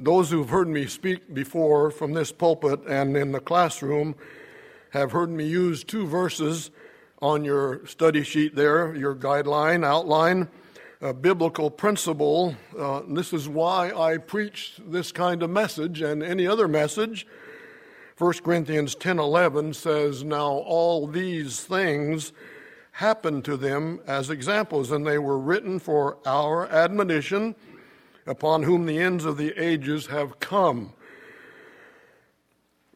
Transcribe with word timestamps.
those 0.00 0.30
who've 0.30 0.48
heard 0.48 0.68
me 0.68 0.86
speak 0.86 1.32
before 1.34 1.90
from 1.90 2.14
this 2.14 2.32
pulpit 2.32 2.80
and 2.88 3.16
in 3.16 3.32
the 3.32 3.40
classroom 3.40 4.14
have 4.90 5.12
heard 5.12 5.30
me 5.30 5.46
use 5.46 5.84
two 5.84 6.06
verses 6.06 6.70
on 7.20 7.44
your 7.44 7.86
study 7.86 8.22
sheet 8.22 8.56
there, 8.56 8.94
your 8.96 9.14
guideline, 9.14 9.84
outline, 9.84 10.48
a 11.02 11.12
biblical 11.12 11.70
principle. 11.70 12.56
Uh, 12.76 13.02
this 13.08 13.32
is 13.32 13.48
why 13.48 13.92
I 13.92 14.16
preach 14.16 14.80
this 14.86 15.12
kind 15.12 15.42
of 15.42 15.50
message 15.50 16.00
and 16.00 16.22
any 16.22 16.46
other 16.46 16.66
message. 16.66 17.26
1 18.16 18.42
Corinthians 18.42 18.94
10:11 18.94 19.74
says, 19.74 20.24
"Now 20.24 20.48
all 20.48 21.06
these 21.06 21.60
things 21.60 22.32
happened 22.92 23.44
to 23.46 23.56
them 23.56 24.00
as 24.06 24.30
examples, 24.30 24.90
and 24.90 25.06
they 25.06 25.18
were 25.18 25.38
written 25.38 25.78
for 25.78 26.18
our 26.26 26.66
admonition, 26.68 27.54
upon 28.30 28.62
whom 28.62 28.86
the 28.86 28.98
ends 28.98 29.24
of 29.24 29.36
the 29.36 29.52
ages 29.60 30.06
have 30.06 30.38
come." 30.38 30.92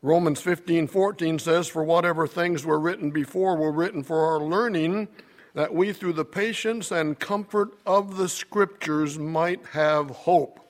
Romans 0.00 0.40
15:14 0.40 1.38
says, 1.38 1.66
"For 1.66 1.82
whatever 1.82 2.26
things 2.26 2.64
were 2.64 2.78
written 2.78 3.10
before 3.10 3.56
were 3.56 3.72
written 3.72 4.02
for 4.02 4.20
our 4.20 4.38
learning, 4.38 5.08
that 5.54 5.74
we 5.74 5.92
through 5.92 6.12
the 6.12 6.24
patience 6.24 6.90
and 6.90 7.18
comfort 7.18 7.70
of 7.84 8.16
the 8.16 8.28
scriptures 8.28 9.18
might 9.18 9.64
have 9.72 10.10
hope." 10.10 10.60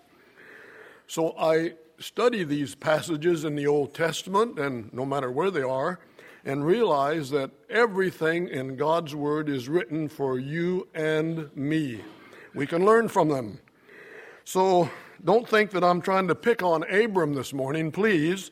So 1.06 1.34
I 1.38 1.74
study 1.98 2.42
these 2.44 2.74
passages 2.74 3.44
in 3.44 3.56
the 3.56 3.66
Old 3.66 3.92
Testament 3.92 4.58
and 4.58 4.92
no 4.92 5.04
matter 5.04 5.30
where 5.30 5.50
they 5.50 5.62
are, 5.62 5.98
and 6.44 6.66
realize 6.66 7.30
that 7.30 7.50
everything 7.68 8.48
in 8.48 8.76
God's 8.76 9.14
Word 9.14 9.48
is 9.48 9.68
written 9.68 10.08
for 10.08 10.38
you 10.38 10.86
and 10.94 11.54
me. 11.56 12.04
We 12.54 12.66
can 12.66 12.84
learn 12.84 13.08
from 13.08 13.28
them. 13.28 13.60
So 14.44 14.90
don't 15.24 15.48
think 15.48 15.70
that 15.70 15.82
I'm 15.82 16.02
trying 16.02 16.28
to 16.28 16.34
pick 16.34 16.62
on 16.62 16.82
Abram 16.90 17.32
this 17.34 17.52
morning, 17.52 17.90
please. 17.90 18.50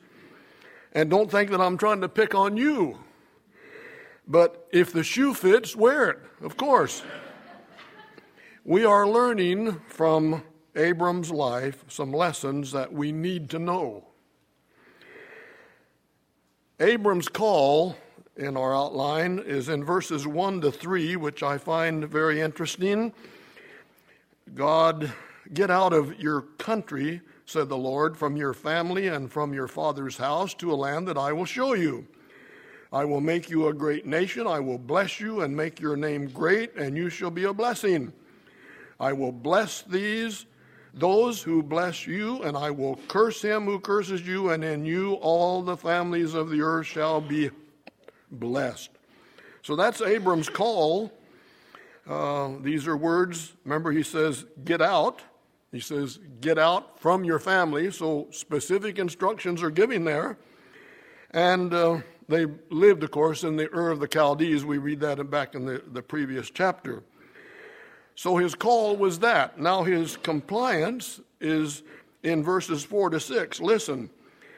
And 0.91 1.09
don't 1.09 1.29
think 1.29 1.51
that 1.51 1.61
I'm 1.61 1.77
trying 1.77 2.01
to 2.01 2.09
pick 2.09 2.33
on 2.35 2.57
you. 2.57 2.99
But 4.27 4.67
if 4.71 4.91
the 4.91 5.03
shoe 5.03 5.33
fits, 5.33 5.75
wear 5.75 6.09
it, 6.09 6.19
of 6.41 6.57
course. 6.57 7.03
We 8.65 8.85
are 8.85 9.07
learning 9.07 9.81
from 9.87 10.43
Abram's 10.75 11.31
life 11.31 11.83
some 11.89 12.11
lessons 12.11 12.71
that 12.71 12.91
we 12.91 13.11
need 13.11 13.49
to 13.51 13.59
know. 13.59 14.07
Abram's 16.79 17.27
call 17.27 17.95
in 18.35 18.57
our 18.57 18.73
outline 18.75 19.39
is 19.45 19.69
in 19.69 19.83
verses 19.83 20.25
1 20.25 20.61
to 20.61 20.71
3, 20.71 21.17
which 21.17 21.43
I 21.43 21.57
find 21.57 22.07
very 22.07 22.41
interesting. 22.41 23.13
God, 24.55 25.11
get 25.53 25.69
out 25.69 25.93
of 25.93 26.19
your 26.19 26.41
country, 26.57 27.21
said 27.45 27.69
the 27.69 27.77
Lord, 27.77 28.15
from 28.17 28.37
your 28.37 28.53
family 28.53 29.07
and 29.07 29.31
from 29.31 29.53
your 29.53 29.67
father's 29.67 30.17
house 30.17 30.53
to 30.55 30.71
a 30.71 30.75
land 30.75 31.07
that 31.07 31.17
I 31.17 31.33
will 31.33 31.45
show 31.45 31.73
you. 31.73 32.07
I 32.91 33.05
will 33.05 33.21
make 33.21 33.49
you 33.49 33.67
a 33.67 33.73
great 33.73 34.05
nation. 34.05 34.45
I 34.45 34.59
will 34.59 34.77
bless 34.77 35.19
you 35.19 35.41
and 35.41 35.55
make 35.55 35.79
your 35.79 35.95
name 35.95 36.27
great, 36.27 36.75
and 36.75 36.95
you 36.95 37.09
shall 37.09 37.31
be 37.31 37.45
a 37.45 37.53
blessing. 37.53 38.13
I 38.99 39.13
will 39.13 39.31
bless 39.31 39.81
these 39.81 40.45
those 40.93 41.41
who 41.41 41.63
bless 41.63 42.05
you, 42.05 42.43
and 42.43 42.55
I 42.55 42.69
will 42.69 42.99
curse 43.07 43.41
him 43.41 43.65
who 43.65 43.79
curses 43.79 44.25
you, 44.25 44.51
and 44.51 44.63
in 44.63 44.85
you 44.85 45.13
all 45.15 45.63
the 45.63 45.75
families 45.75 46.35
of 46.35 46.51
the 46.51 46.61
earth 46.61 46.85
shall 46.85 47.19
be 47.19 47.49
blessed. 48.31 48.91
So 49.63 49.75
that's 49.75 50.01
Abram's 50.01 50.49
call. 50.49 51.11
Uh, 52.07 52.51
these 52.61 52.85
are 52.85 52.97
words. 52.97 53.53
Remember, 53.63 53.91
he 53.91 54.03
says, 54.03 54.45
get 54.65 54.81
out. 54.81 55.21
He 55.73 55.79
says, 55.79 56.19
get 56.39 56.59
out 56.59 56.99
from 56.99 57.23
your 57.23 57.39
family. 57.39 57.91
So 57.91 58.27
specific 58.29 58.99
instructions 58.99 59.63
are 59.63 59.71
given 59.71 60.05
there. 60.05 60.37
And 61.31 61.73
uh, 61.73 62.01
they 62.29 62.45
lived, 62.69 63.03
of 63.03 63.09
course, 63.09 63.43
in 63.43 63.55
the 63.55 63.73
Ur 63.73 63.89
of 63.89 63.99
the 63.99 64.07
Chaldees. 64.07 64.63
We 64.63 64.77
read 64.77 64.99
that 64.99 65.29
back 65.31 65.55
in 65.55 65.65
the, 65.65 65.81
the 65.91 66.03
previous 66.03 66.51
chapter. 66.51 67.01
So 68.13 68.37
his 68.37 68.53
call 68.53 68.95
was 68.95 69.17
that. 69.19 69.59
Now 69.59 69.81
his 69.81 70.15
compliance 70.15 71.19
is 71.41 71.81
in 72.21 72.43
verses 72.43 72.83
4 72.83 73.09
to 73.09 73.19
6. 73.19 73.59
Listen. 73.59 74.11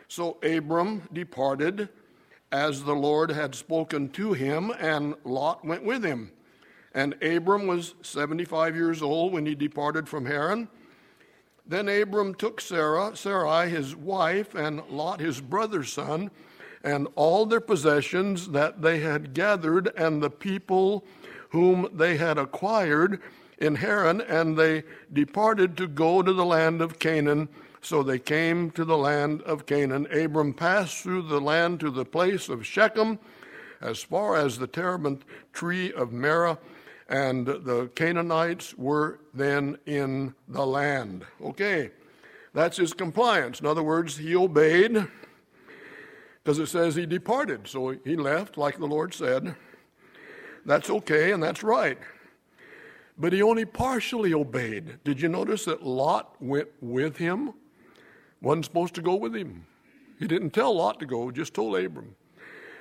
So 0.09 0.37
Abram 0.43 1.07
departed 1.13 1.87
as 2.51 2.83
the 2.83 2.93
Lord 2.93 3.31
had 3.31 3.55
spoken 3.55 4.09
to 4.09 4.33
him, 4.33 4.69
and 4.79 5.15
Lot 5.23 5.63
went 5.63 5.85
with 5.85 6.03
him. 6.03 6.33
And 6.93 7.13
Abram 7.23 7.67
was 7.67 7.95
75 8.01 8.75
years 8.75 9.01
old 9.01 9.31
when 9.31 9.45
he 9.45 9.55
departed 9.55 10.09
from 10.09 10.25
Haran. 10.25 10.67
Then 11.67 11.89
Abram 11.89 12.35
took 12.35 12.61
Sarah, 12.61 13.15
Sarai 13.15 13.69
his 13.69 13.95
wife, 13.95 14.53
and 14.53 14.81
Lot 14.89 15.19
his 15.19 15.41
brother's 15.41 15.91
son, 15.91 16.29
and 16.83 17.07
all 17.15 17.45
their 17.45 17.61
possessions 17.61 18.49
that 18.49 18.81
they 18.81 18.99
had 18.99 19.33
gathered, 19.33 19.91
and 19.97 20.21
the 20.21 20.29
people 20.29 21.03
whom 21.49 21.89
they 21.91 22.17
had 22.17 22.37
acquired, 22.37 23.19
in 23.57 23.75
Haran, 23.75 24.21
and 24.21 24.57
they 24.57 24.83
departed 25.13 25.77
to 25.77 25.87
go 25.87 26.21
to 26.21 26.33
the 26.33 26.45
land 26.45 26.81
of 26.81 26.99
Canaan. 26.99 27.47
So 27.81 28.03
they 28.03 28.19
came 28.19 28.71
to 28.71 28.83
the 28.83 28.97
land 28.97 29.41
of 29.43 29.65
Canaan. 29.65 30.07
Abram 30.11 30.53
passed 30.53 31.01
through 31.01 31.23
the 31.23 31.39
land 31.39 31.79
to 31.79 31.89
the 31.89 32.05
place 32.05 32.49
of 32.49 32.65
Shechem, 32.65 33.19
as 33.81 34.01
far 34.01 34.35
as 34.35 34.57
the 34.57 34.67
terebinth 34.67 35.23
tree 35.53 35.93
of 35.93 36.11
Moreh, 36.11 36.57
and 37.07 37.45
the 37.45 37.89
Canaanites 37.95 38.73
were 38.75 39.19
then 39.33 39.77
in 39.85 40.33
the 40.47 40.65
land. 40.65 41.25
Okay, 41.41 41.91
that's 42.53 42.77
his 42.77 42.93
compliance. 42.93 43.59
In 43.59 43.65
other 43.65 43.83
words, 43.83 44.17
he 44.17 44.35
obeyed 44.35 45.07
because 46.43 46.59
it 46.59 46.67
says 46.67 46.95
he 46.95 47.05
departed. 47.05 47.67
So 47.67 47.95
he 48.03 48.15
left, 48.15 48.57
like 48.57 48.77
the 48.77 48.87
Lord 48.87 49.13
said. 49.13 49.55
That's 50.65 50.89
okay 50.89 51.31
and 51.31 51.41
that's 51.41 51.63
right. 51.63 51.97
But 53.17 53.33
he 53.33 53.41
only 53.41 53.65
partially 53.65 54.33
obeyed. 54.33 55.03
Did 55.03 55.21
you 55.21 55.29
notice 55.29 55.65
that 55.65 55.83
Lot 55.83 56.35
went 56.41 56.67
with 56.81 57.17
him? 57.17 57.53
Wasn't 58.41 58.65
supposed 58.65 58.93
to 58.95 59.01
go 59.01 59.15
with 59.15 59.35
him. 59.35 59.65
He 60.19 60.27
didn't 60.27 60.51
tell 60.51 60.75
Lot 60.75 60.99
to 60.99 61.05
go, 61.05 61.31
just 61.31 61.53
told 61.53 61.77
Abram. 61.77 62.15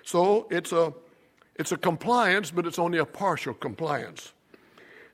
So 0.02 0.46
it's 0.50 0.72
a 0.72 0.92
it's 1.56 1.72
a 1.72 1.76
compliance, 1.76 2.50
but 2.50 2.66
it's 2.66 2.78
only 2.78 2.98
a 2.98 3.04
partial 3.04 3.54
compliance. 3.54 4.32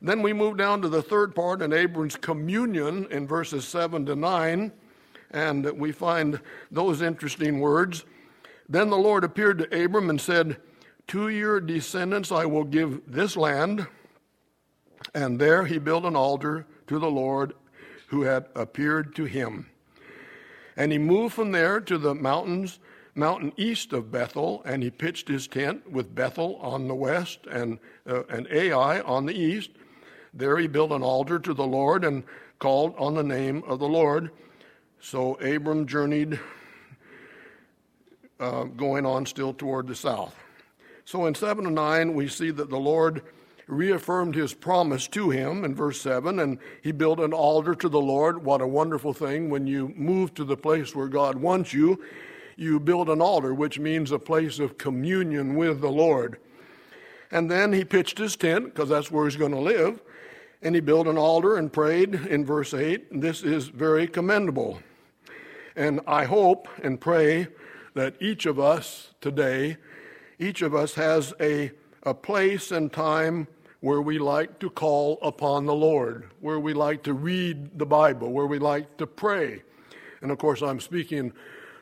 Then 0.03 0.23
we 0.23 0.33
move 0.33 0.57
down 0.57 0.81
to 0.83 0.89
the 0.89 1.03
third 1.03 1.35
part 1.35 1.61
in 1.61 1.73
Abram's 1.73 2.17
communion 2.17 3.07
in 3.11 3.27
verses 3.27 3.69
7 3.69 4.07
to 4.07 4.17
9, 4.17 4.73
and 5.33 5.71
we 5.79 5.93
find 5.93 6.41
those 6.71 7.03
interesting 7.03 7.61
words. 7.61 8.05
Then 8.69 8.89
the 8.89 8.97
Lord 8.97 9.25
appeared 9.25 9.59
to 9.59 9.85
Abram 9.85 10.09
and 10.09 10.21
said, 10.21 10.57
To 11.09 11.29
your 11.29 11.61
descendants 11.61 12.33
I 12.33 12.47
will 12.47 12.65
give 12.65 13.03
this 13.07 13.37
land 13.37 13.87
and 15.15 15.39
there 15.39 15.65
he 15.65 15.79
built 15.79 16.05
an 16.05 16.17
altar 16.17 16.67
to 16.87 16.99
the 16.99 17.11
Lord 17.11 17.55
who 18.09 18.23
had 18.23 18.47
appeared 18.55 19.15
to 19.17 19.25
him. 19.25 19.71
And 20.77 20.93
he 20.93 20.99
moved 20.99 21.35
from 21.35 21.53
there 21.53 21.81
to 21.81 21.99
the 21.99 22.15
mountains, 22.15 22.79
mountain 23.15 23.53
east 23.57 23.93
of 23.93 24.11
Bethel, 24.11 24.63
and 24.65 24.83
he 24.83 24.91
pitched 24.91 25.29
his 25.29 25.47
tent 25.47 25.91
with 25.91 26.15
Bethel 26.15 26.57
on 26.57 26.89
the 26.89 26.95
west 26.95 27.47
and, 27.51 27.79
uh, 28.09 28.25
and 28.29 28.47
Ai 28.51 29.01
on 29.01 29.27
the 29.27 29.35
east. 29.35 29.71
There 30.33 30.59
he 30.59 30.67
built 30.67 30.93
an 30.93 31.03
altar 31.03 31.39
to 31.39 31.55
the 31.55 31.67
Lord 31.67 32.05
and 32.05 32.23
called 32.59 32.95
on 32.97 33.15
the 33.15 33.23
name 33.23 33.63
of 33.67 33.79
the 33.79 33.89
Lord. 33.89 34.31
So 35.01 35.35
Abram 35.35 35.87
journeyed, 35.87 36.39
uh, 38.39 38.65
going 38.65 39.07
on 39.07 39.27
still 39.27 39.53
toward 39.53 39.87
the 39.87 39.95
south. 39.95 40.37
So 41.05 41.27
in 41.27 41.35
7 41.35 41.67
and 41.67 41.75
9, 41.75 42.15
we 42.15 42.29
see 42.29 42.51
that 42.53 42.71
the 42.71 42.79
Lord 42.79 43.23
reaffirmed 43.67 44.35
his 44.35 44.53
promise 44.53 45.09
to 45.09 45.31
him 45.31 45.65
in 45.65 45.75
verse 45.75 46.01
7, 46.01 46.39
and 46.39 46.59
he 46.83 46.93
built 46.93 47.21
an 47.21 47.33
altar 47.33 47.75
to 47.75 47.89
the 47.89 48.01
Lord. 48.01 48.45
What 48.45 48.61
a 48.61 48.67
wonderful 48.67 49.13
thing 49.13 49.49
when 49.49 49.67
you 49.67 49.93
move 49.97 50.35
to 50.35 50.45
the 50.45 50.57
place 50.57 50.95
where 50.95 51.09
God 51.09 51.37
wants 51.37 51.73
you. 51.73 52.03
You 52.61 52.79
build 52.79 53.09
an 53.09 53.23
altar, 53.23 53.55
which 53.55 53.79
means 53.79 54.13
a 54.13 54.19
place 54.19 54.59
of 54.59 54.77
communion 54.77 55.57
with 55.57 55.81
the 55.81 55.89
Lord. 55.89 56.37
And 57.31 57.51
then 57.51 57.73
he 57.73 57.87
pitched 57.87 58.19
his 58.19 58.37
tent, 58.37 58.67
because 58.67 58.91
that's 58.91 59.11
where 59.11 59.25
he's 59.25 59.37
going 59.37 59.55
to 59.55 59.59
live. 59.59 60.03
And 60.61 60.75
he 60.75 60.83
built 60.83 61.07
an 61.07 61.17
altar 61.17 61.57
and 61.57 61.73
prayed 61.73 62.15
in 62.15 62.45
verse 62.45 62.75
8. 62.75 63.19
This 63.19 63.43
is 63.43 63.69
very 63.69 64.07
commendable. 64.07 64.79
And 65.75 66.01
I 66.07 66.27
hope 66.27 66.69
and 66.83 67.01
pray 67.01 67.49
that 67.95 68.21
each 68.21 68.45
of 68.45 68.61
us 68.61 69.15
today, 69.23 69.79
each 70.39 70.61
of 70.61 70.75
us 70.75 70.93
has 70.97 71.33
a, 71.41 71.71
a 72.03 72.13
place 72.13 72.73
and 72.73 72.93
time 72.93 73.49
where 73.81 74.03
we 74.03 74.19
like 74.19 74.59
to 74.59 74.69
call 74.69 75.19
upon 75.23 75.65
the 75.65 75.75
Lord, 75.75 76.29
where 76.41 76.61
we 76.61 76.75
like 76.75 77.05
to 77.05 77.15
read 77.15 77.79
the 77.79 77.87
Bible, 77.87 78.31
where 78.31 78.45
we 78.45 78.59
like 78.59 78.99
to 78.99 79.07
pray. 79.07 79.63
And 80.21 80.31
of 80.31 80.37
course, 80.37 80.61
I'm 80.61 80.81
speaking 80.81 81.33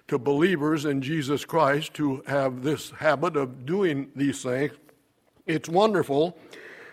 to 0.09 0.19
believers 0.19 0.87
in 0.87 1.03
Jesus 1.03 1.45
Christ 1.45 1.97
who 1.99 2.23
have 2.27 2.63
this 2.63 2.91
habit 2.91 3.37
of 3.37 3.67
doing 3.67 4.11
these 4.17 4.43
things. 4.43 4.73
It's 5.47 5.69
wonderful 5.69 6.37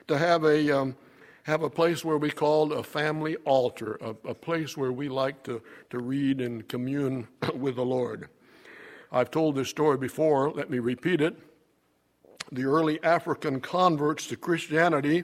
to 0.07 0.17
have 0.17 0.43
a, 0.43 0.77
um, 0.77 0.95
have 1.43 1.63
a 1.63 1.69
place 1.69 2.03
where 2.03 2.17
we 2.17 2.29
call 2.29 2.73
a 2.73 2.83
family 2.83 3.37
altar, 3.37 3.97
a, 4.01 4.09
a 4.29 4.33
place 4.35 4.75
where 4.75 4.91
we 4.91 5.07
like 5.07 5.43
to, 5.43 5.61
to 5.89 5.99
read 5.99 6.41
and 6.41 6.67
commune 6.67 7.27
with 7.55 7.77
the 7.77 7.85
Lord. 7.85 8.29
I've 9.11 9.31
told 9.31 9.55
this 9.55 9.69
story 9.69 9.97
before, 9.97 10.51
let 10.51 10.69
me 10.69 10.79
repeat 10.79 11.21
it. 11.21 11.37
The 12.51 12.65
early 12.65 13.01
African 13.01 13.61
converts 13.61 14.27
to 14.27 14.35
Christianity 14.35 15.23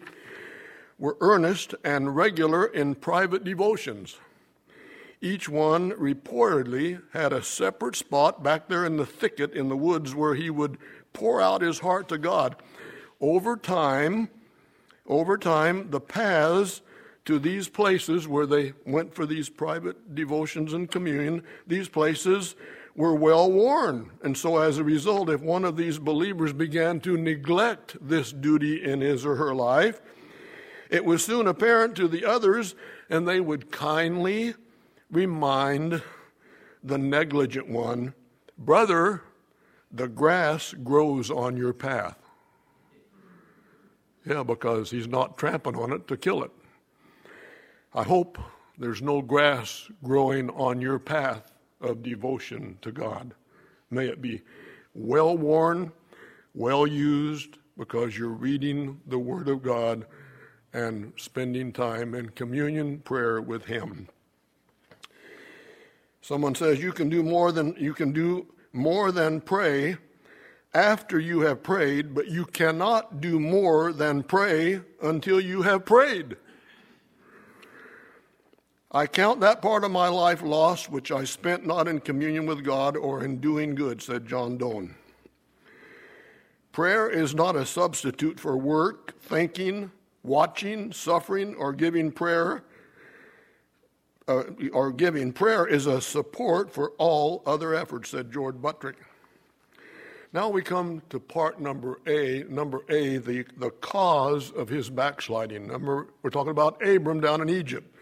were 0.98 1.18
earnest 1.20 1.76
and 1.84 2.16
regular 2.16 2.68
in 2.68 2.96
private 2.96 3.44
devotions. 3.44 4.18
Each 5.22 5.48
one 5.48 5.92
reportedly 5.92 7.00
had 7.14 7.32
a 7.32 7.44
separate 7.44 7.96
spot 7.96 8.42
back 8.42 8.68
there 8.68 8.84
in 8.84 8.98
the 8.98 9.06
thicket 9.06 9.54
in 9.54 9.70
the 9.70 9.78
woods 9.78 10.16
where 10.16 10.34
he 10.34 10.50
would 10.50 10.80
pour 11.14 11.40
out 11.40 11.62
his 11.62 11.80
heart 11.80 12.08
to 12.10 12.18
God. 12.18 12.56
Over 13.20 13.56
time, 13.56 14.30
over 15.06 15.38
time, 15.38 15.92
the 15.92 16.00
paths 16.00 16.82
to 17.26 17.38
these 17.38 17.70
places 17.70 18.28
where 18.28 18.48
they 18.48 18.74
went 18.84 19.14
for 19.14 19.28
these 19.28 19.48
private 19.48 20.16
devotions 20.16 20.74
and 20.74 20.90
communion, 20.90 21.44
these 21.68 21.88
places 21.88 22.56
were 22.96 23.14
well 23.14 23.52
worn. 23.52 24.10
And 24.24 24.36
so, 24.36 24.58
as 24.58 24.80
a 24.80 24.84
result, 24.84 25.30
if 25.30 25.42
one 25.42 25.66
of 25.66 25.78
these 25.78 26.00
believers 26.00 26.52
began 26.52 27.00
to 27.02 27.16
neglect 27.16 27.96
this 28.02 28.32
duty 28.32 28.84
in 28.84 29.02
his 29.02 29.24
or 29.24 29.36
her 29.36 29.54
life, 29.54 30.02
it 30.90 31.06
was 31.06 31.24
soon 31.24 31.46
apparent 31.46 31.96
to 31.98 32.08
the 32.08 32.26
others, 32.26 32.74
and 33.08 33.28
they 33.28 33.40
would 33.40 33.72
kindly 33.72 34.56
remind 35.12 36.02
the 36.84 36.98
negligent 36.98 37.70
one, 37.70 38.14
Brother, 38.58 39.22
the 39.92 40.08
grass 40.08 40.74
grows 40.84 41.30
on 41.30 41.58
your 41.58 41.74
path. 41.74 42.18
Yeah, 44.26 44.44
because 44.44 44.92
he's 44.92 45.08
not 45.08 45.38
tramping 45.38 45.76
on 45.76 45.92
it 45.92 46.08
to 46.08 46.18
kill 46.18 46.44
it. 46.44 46.52
I 47.94 48.04
hope 48.04 48.38
there's 48.78 49.02
no 49.02 49.22
grass 49.22 49.90
growing 50.04 50.50
on 50.52 50.80
your 50.80 51.00
path 51.00 51.52
of 51.82 52.04
devotion 52.04 52.78
to 52.82 52.92
God. 52.92 53.34
May 53.90 54.08
it 54.08 54.22
be 54.22 54.42
well 54.94 55.38
worn, 55.38 55.92
well 56.54 56.88
used, 56.88 57.58
because 57.78 58.18
you're 58.18 58.30
reading 58.30 59.00
the 59.08 59.20
Word 59.20 59.50
of 59.50 59.64
God 59.64 60.06
and 60.74 61.12
spending 61.18 61.74
time 61.74 62.14
in 62.14 62.30
communion 62.30 63.00
prayer 63.00 63.42
with 63.42 63.66
Him. 63.66 64.08
Someone 66.22 66.56
says 66.56 66.80
you 66.80 66.92
can 66.92 67.10
do 67.10 67.24
more 67.24 67.52
than 67.52 67.76
you 67.78 67.94
can 67.94 68.12
do 68.12 68.48
more 68.74 69.12
than 69.12 69.42
pray 69.42 69.98
after 70.74 71.20
you 71.20 71.42
have 71.42 71.64
prayed, 71.64 72.14
but 72.14 72.28
you 72.28 72.46
cannot 72.46 73.20
do 73.20 73.40
more 73.40 73.92
than 73.92 74.24
pray 74.24 74.82
until 75.02 75.40
you 75.40 75.64
have 75.64 75.86
prayed. 75.86 76.38
I 78.94 79.08
count 79.08 79.40
that 79.40 79.62
part 79.62 79.84
of 79.84 79.92
my 79.92 80.10
life 80.10 80.42
lost 80.42 80.90
which 80.90 81.12
I 81.12 81.24
spent 81.24 81.66
not 81.66 81.88
in 81.88 82.02
communion 82.02 82.46
with 82.46 82.64
God 82.64 82.98
or 82.98 83.24
in 83.24 83.40
doing 83.40 83.74
good, 83.74 84.02
said 84.02 84.28
John 84.28 84.58
Doane. 84.58 84.96
Prayer 86.72 87.10
is 87.10 87.34
not 87.34 87.56
a 87.56 87.66
substitute 87.66 88.40
for 88.40 88.58
work, 88.58 89.20
thinking, 89.22 89.92
watching, 90.24 90.92
suffering, 90.94 91.56
or 91.56 91.74
giving 91.74 92.12
prayer. 92.12 92.64
Uh, 94.28 94.44
or 94.72 94.92
giving 94.92 95.34
prayer 95.34 95.66
is 95.66 95.88
a 95.88 96.00
support 96.00 96.72
for 96.72 96.92
all 96.98 97.42
other 97.46 97.74
efforts, 97.74 98.12
said 98.12 98.32
George 98.32 98.62
Buttrick. 98.62 98.98
Now 100.34 100.48
we 100.48 100.62
come 100.62 101.02
to 101.10 101.20
part 101.20 101.60
number 101.60 102.00
A, 102.08 102.46
number 102.48 102.82
A, 102.88 103.18
the, 103.18 103.46
the 103.58 103.72
cause 103.72 104.52
of 104.52 104.70
his 104.70 104.90
backsliding. 104.90 105.68
Number, 105.68 106.08
we're 106.22 106.30
talking 106.30 106.52
about 106.52 106.86
Abram 106.86 107.20
down 107.20 107.42
in 107.42 107.50
Egypt. 107.50 107.94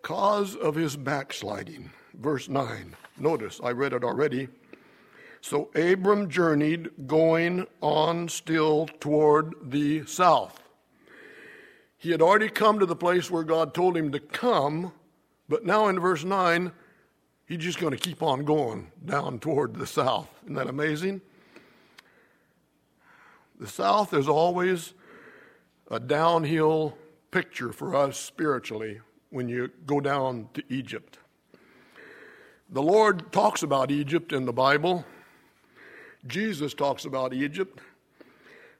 Cause 0.00 0.54
of 0.54 0.74
his 0.74 0.96
backsliding. 0.96 1.90
Verse 2.14 2.48
9. 2.48 2.96
Notice, 3.18 3.60
I 3.62 3.72
read 3.72 3.92
it 3.92 4.04
already. 4.04 4.48
So 5.42 5.68
Abram 5.74 6.30
journeyed, 6.30 6.90
going 7.06 7.66
on 7.82 8.28
still 8.28 8.88
toward 9.00 9.54
the 9.62 10.06
south. 10.06 10.62
He 11.98 12.10
had 12.10 12.20
already 12.20 12.48
come 12.48 12.78
to 12.78 12.86
the 12.86 12.96
place 12.96 13.30
where 13.30 13.42
God 13.42 13.74
told 13.74 13.96
him 13.96 14.12
to 14.12 14.20
come, 14.20 14.92
but 15.48 15.64
now 15.64 15.88
in 15.88 15.98
verse 15.98 16.24
9, 16.24 16.72
he's 17.46 17.58
just 17.58 17.78
going 17.78 17.92
to 17.92 17.98
keep 17.98 18.22
on 18.22 18.44
going 18.44 18.90
down 19.04 19.38
toward 19.38 19.74
the 19.74 19.86
south. 19.86 20.28
Isn't 20.44 20.54
that 20.54 20.68
amazing? 20.68 21.20
The 23.58 23.66
south 23.66 24.12
is 24.12 24.28
always 24.28 24.92
a 25.90 25.98
downhill 25.98 26.98
picture 27.30 27.72
for 27.72 27.94
us 27.94 28.18
spiritually 28.18 29.00
when 29.30 29.48
you 29.48 29.70
go 29.86 30.00
down 30.00 30.48
to 30.54 30.62
Egypt. 30.68 31.18
The 32.68 32.82
Lord 32.82 33.32
talks 33.32 33.62
about 33.62 33.90
Egypt 33.90 34.32
in 34.32 34.44
the 34.44 34.52
Bible. 34.52 35.04
Jesus 36.26 36.74
talks 36.74 37.04
about 37.04 37.32
Egypt. 37.32 37.80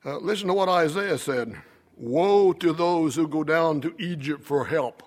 Uh, 0.05 0.19
listen 0.19 0.49
to 0.49 0.55
what 0.55 0.69
Isaiah 0.69 1.19
said 1.19 1.57
Woe 1.97 2.53
to 2.53 2.73
those 2.73 3.15
who 3.15 3.27
go 3.27 3.43
down 3.43 3.81
to 3.81 3.95
Egypt 3.99 4.45
for 4.45 4.67
help 4.67 5.03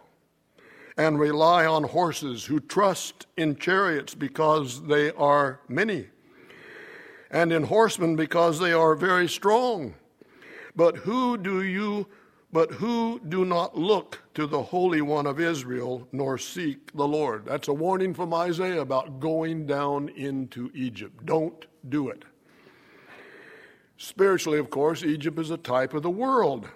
and 0.97 1.19
rely 1.19 1.65
on 1.65 1.83
horses, 1.83 2.45
who 2.45 2.59
trust 2.59 3.27
in 3.38 3.56
chariots 3.56 4.15
because 4.15 4.83
they 4.83 5.12
are 5.12 5.62
many, 5.69 6.07
and 7.31 7.53
in 7.53 7.63
horsemen 7.63 8.15
because 8.15 8.59
they 8.59 8.74
are 8.74 8.95
very 8.95 9.30
strong. 9.30 9.94
But 10.75 10.97
who 10.97 11.38
do 11.38 11.62
you 11.62 12.07
but 12.51 12.71
who 12.71 13.21
do 13.30 13.45
not 13.45 13.77
look 13.77 14.24
to 14.33 14.47
the 14.47 14.63
Holy 14.63 15.01
One 15.01 15.27
of 15.27 15.39
Israel 15.39 16.07
nor 16.12 16.38
seek 16.38 16.92
the 16.94 17.07
Lord. 17.07 17.45
That's 17.45 17.68
a 17.68 17.74
warning 17.74 18.13
from 18.13 18.33
Isaiah 18.33 18.81
about 18.81 19.19
going 19.19 19.68
down 19.68 20.09
into 20.09 20.71
Egypt. 20.74 21.25
Don't 21.25 21.68
do 21.88 22.09
it. 22.09 22.24
Spiritually, 23.97 24.57
of 24.57 24.69
course, 24.69 25.03
Egypt 25.03 25.38
is 25.38 25.51
a 25.51 25.57
type 25.57 25.94
of 25.94 26.01
the 26.01 26.09
world. 26.09 26.68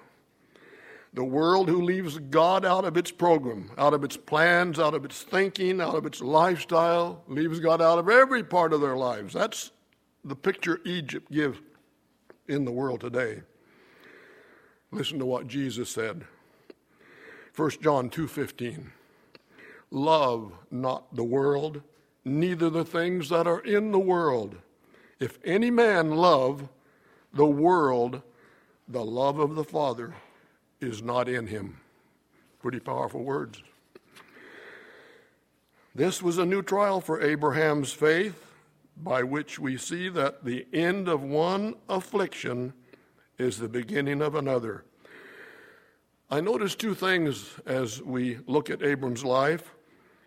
The 1.13 1.23
world 1.23 1.69
who 1.69 1.83
leaves 1.83 2.17
God 2.17 2.65
out 2.65 2.85
of 2.85 2.97
its 2.97 3.11
program, 3.11 3.69
out 3.77 3.93
of 3.93 4.03
its 4.03 4.17
plans, 4.17 4.79
out 4.79 4.95
of 4.95 5.05
its 5.05 5.21
thinking, 5.21 5.79
out 5.79 5.95
of 5.95 6.07
its 6.07 6.21
lifestyle, 6.21 7.23
leaves 7.27 7.59
God 7.59 7.81
out 7.81 7.99
of 7.99 8.09
every 8.09 8.43
part 8.43 8.73
of 8.73 8.81
their 8.81 8.97
lives. 8.97 9.33
That's 9.33 9.71
the 10.25 10.35
picture 10.35 10.81
Egypt 10.85 11.31
gives 11.31 11.59
in 12.47 12.65
the 12.65 12.71
world 12.71 13.01
today. 13.01 13.43
Listen 14.91 15.19
to 15.19 15.25
what 15.25 15.47
Jesus 15.47 15.89
said. 15.89 16.25
1 17.55 17.81
John 17.83 18.09
2:15. 18.09 18.91
Love 19.91 20.53
not 20.71 21.15
the 21.15 21.23
world, 21.23 21.83
neither 22.25 22.71
the 22.71 22.85
things 22.85 23.29
that 23.29 23.45
are 23.45 23.59
in 23.59 23.91
the 23.91 23.99
world. 23.99 24.57
If 25.19 25.37
any 25.43 25.69
man 25.69 26.15
love 26.15 26.69
the 27.31 27.45
world, 27.45 28.23
the 28.87 29.05
love 29.05 29.37
of 29.37 29.53
the 29.53 29.63
Father 29.63 30.15
is 30.83 31.01
not 31.01 31.27
in 31.27 31.47
him. 31.47 31.77
Pretty 32.61 32.79
powerful 32.79 33.23
words. 33.23 33.61
This 35.95 36.21
was 36.21 36.37
a 36.37 36.45
new 36.45 36.61
trial 36.61 37.01
for 37.01 37.21
Abraham's 37.21 37.93
faith, 37.93 38.51
by 38.97 39.23
which 39.23 39.59
we 39.59 39.77
see 39.77 40.09
that 40.09 40.43
the 40.43 40.65
end 40.73 41.07
of 41.07 41.21
one 41.21 41.75
affliction 41.89 42.73
is 43.37 43.57
the 43.57 43.69
beginning 43.69 44.21
of 44.21 44.35
another. 44.35 44.83
I 46.29 46.41
notice 46.41 46.73
two 46.73 46.95
things 46.95 47.59
as 47.65 48.01
we 48.01 48.39
look 48.47 48.69
at 48.69 48.81
Abram's 48.81 49.23
life. 49.23 49.75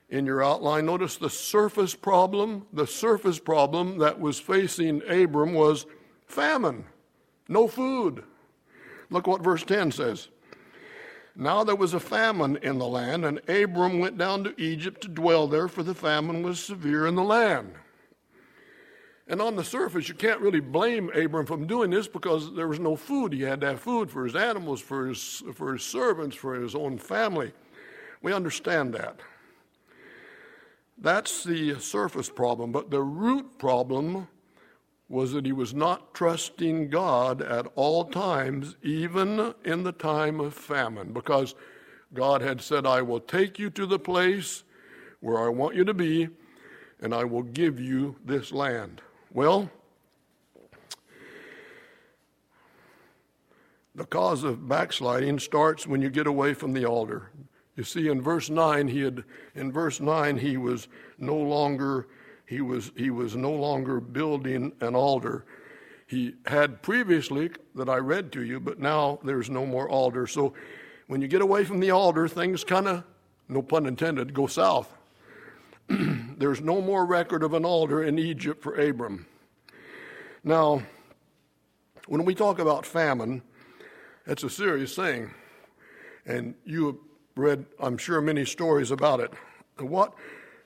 In 0.08 0.24
your 0.24 0.42
outline, 0.42 0.86
notice 0.86 1.16
the 1.16 1.30
surface 1.30 1.96
problem. 1.96 2.66
The 2.72 2.86
surface 2.86 3.40
problem 3.40 3.98
that 3.98 4.20
was 4.20 4.38
facing 4.38 5.02
Abram 5.08 5.52
was 5.52 5.86
famine, 6.26 6.84
no 7.48 7.66
food. 7.66 8.22
Look 9.10 9.26
what 9.26 9.42
verse 9.42 9.64
10 9.64 9.90
says. 9.90 10.28
Now 11.38 11.64
there 11.64 11.76
was 11.76 11.92
a 11.92 12.00
famine 12.00 12.56
in 12.62 12.78
the 12.78 12.86
land, 12.86 13.26
and 13.26 13.46
Abram 13.48 13.98
went 13.98 14.16
down 14.16 14.42
to 14.44 14.60
Egypt 14.60 15.02
to 15.02 15.08
dwell 15.08 15.46
there, 15.46 15.68
for 15.68 15.82
the 15.82 15.94
famine 15.94 16.42
was 16.42 16.58
severe 16.58 17.06
in 17.06 17.14
the 17.14 17.22
land. 17.22 17.74
And 19.28 19.42
on 19.42 19.54
the 19.56 19.64
surface, 19.64 20.08
you 20.08 20.14
can't 20.14 20.40
really 20.40 20.60
blame 20.60 21.10
Abram 21.14 21.44
from 21.44 21.66
doing 21.66 21.90
this 21.90 22.08
because 22.08 22.54
there 22.54 22.68
was 22.68 22.78
no 22.78 22.96
food. 22.96 23.34
He 23.34 23.42
had 23.42 23.60
to 23.60 23.66
have 23.66 23.80
food 23.80 24.10
for 24.10 24.24
his 24.24 24.36
animals, 24.36 24.80
for 24.80 25.08
his, 25.08 25.42
for 25.54 25.74
his 25.74 25.82
servants, 25.82 26.36
for 26.36 26.54
his 26.54 26.74
own 26.74 26.96
family. 26.96 27.52
We 28.22 28.32
understand 28.32 28.94
that. 28.94 29.20
That's 30.96 31.44
the 31.44 31.78
surface 31.80 32.30
problem. 32.30 32.72
But 32.72 32.90
the 32.90 33.02
root 33.02 33.58
problem 33.58 34.28
was 35.08 35.32
that 35.32 35.46
he 35.46 35.52
was 35.52 35.72
not 35.72 36.14
trusting 36.14 36.90
God 36.90 37.40
at 37.40 37.66
all 37.76 38.04
times, 38.04 38.76
even 38.82 39.54
in 39.64 39.84
the 39.84 39.92
time 39.92 40.40
of 40.40 40.54
famine, 40.54 41.12
because 41.12 41.54
God 42.12 42.42
had 42.42 42.60
said, 42.60 42.86
I 42.86 43.02
will 43.02 43.20
take 43.20 43.58
you 43.58 43.70
to 43.70 43.86
the 43.86 43.98
place 43.98 44.64
where 45.20 45.38
I 45.38 45.48
want 45.48 45.76
you 45.76 45.84
to 45.84 45.94
be, 45.94 46.28
and 47.00 47.14
I 47.14 47.24
will 47.24 47.42
give 47.42 47.78
you 47.78 48.16
this 48.24 48.52
land. 48.52 49.00
Well, 49.32 49.70
the 53.94 54.06
cause 54.06 54.44
of 54.44 54.68
backsliding 54.68 55.38
starts 55.38 55.86
when 55.86 56.02
you 56.02 56.10
get 56.10 56.26
away 56.26 56.52
from 56.52 56.72
the 56.72 56.84
altar. 56.84 57.30
You 57.76 57.84
see, 57.84 58.08
in 58.08 58.22
verse 58.22 58.50
nine, 58.50 58.88
he 58.88 59.00
had 59.00 59.24
in 59.54 59.70
verse 59.70 60.00
nine 60.00 60.36
he 60.38 60.56
was 60.56 60.88
no 61.18 61.36
longer 61.36 62.08
he 62.46 62.60
was 62.60 62.92
he 62.96 63.10
was 63.10 63.36
no 63.36 63.50
longer 63.50 64.00
building 64.00 64.72
an 64.80 64.94
altar. 64.94 65.44
He 66.06 66.34
had 66.46 66.82
previously 66.82 67.50
that 67.74 67.88
I 67.88 67.96
read 67.96 68.30
to 68.32 68.42
you, 68.42 68.60
but 68.60 68.78
now 68.78 69.18
there's 69.24 69.50
no 69.50 69.66
more 69.66 69.88
altar. 69.88 70.28
So 70.28 70.54
when 71.08 71.20
you 71.20 71.26
get 71.26 71.42
away 71.42 71.64
from 71.64 71.80
the 71.80 71.90
altar, 71.90 72.28
things 72.28 72.62
kind 72.62 72.86
of, 72.86 73.04
no 73.48 73.60
pun 73.60 73.86
intended, 73.86 74.32
go 74.32 74.46
south. 74.46 74.92
there's 75.88 76.60
no 76.60 76.80
more 76.80 77.04
record 77.04 77.42
of 77.42 77.54
an 77.54 77.64
altar 77.64 78.04
in 78.04 78.18
Egypt 78.20 78.62
for 78.62 78.76
Abram. 78.76 79.26
Now, 80.44 80.82
when 82.06 82.24
we 82.24 82.36
talk 82.36 82.60
about 82.60 82.86
famine, 82.86 83.42
it's 84.26 84.44
a 84.44 84.50
serious 84.50 84.94
thing. 84.94 85.32
And 86.24 86.54
you 86.64 86.86
have 86.86 86.96
read, 87.34 87.66
I'm 87.80 87.98
sure, 87.98 88.20
many 88.20 88.44
stories 88.44 88.92
about 88.92 89.18
it. 89.18 89.32
What 89.78 90.14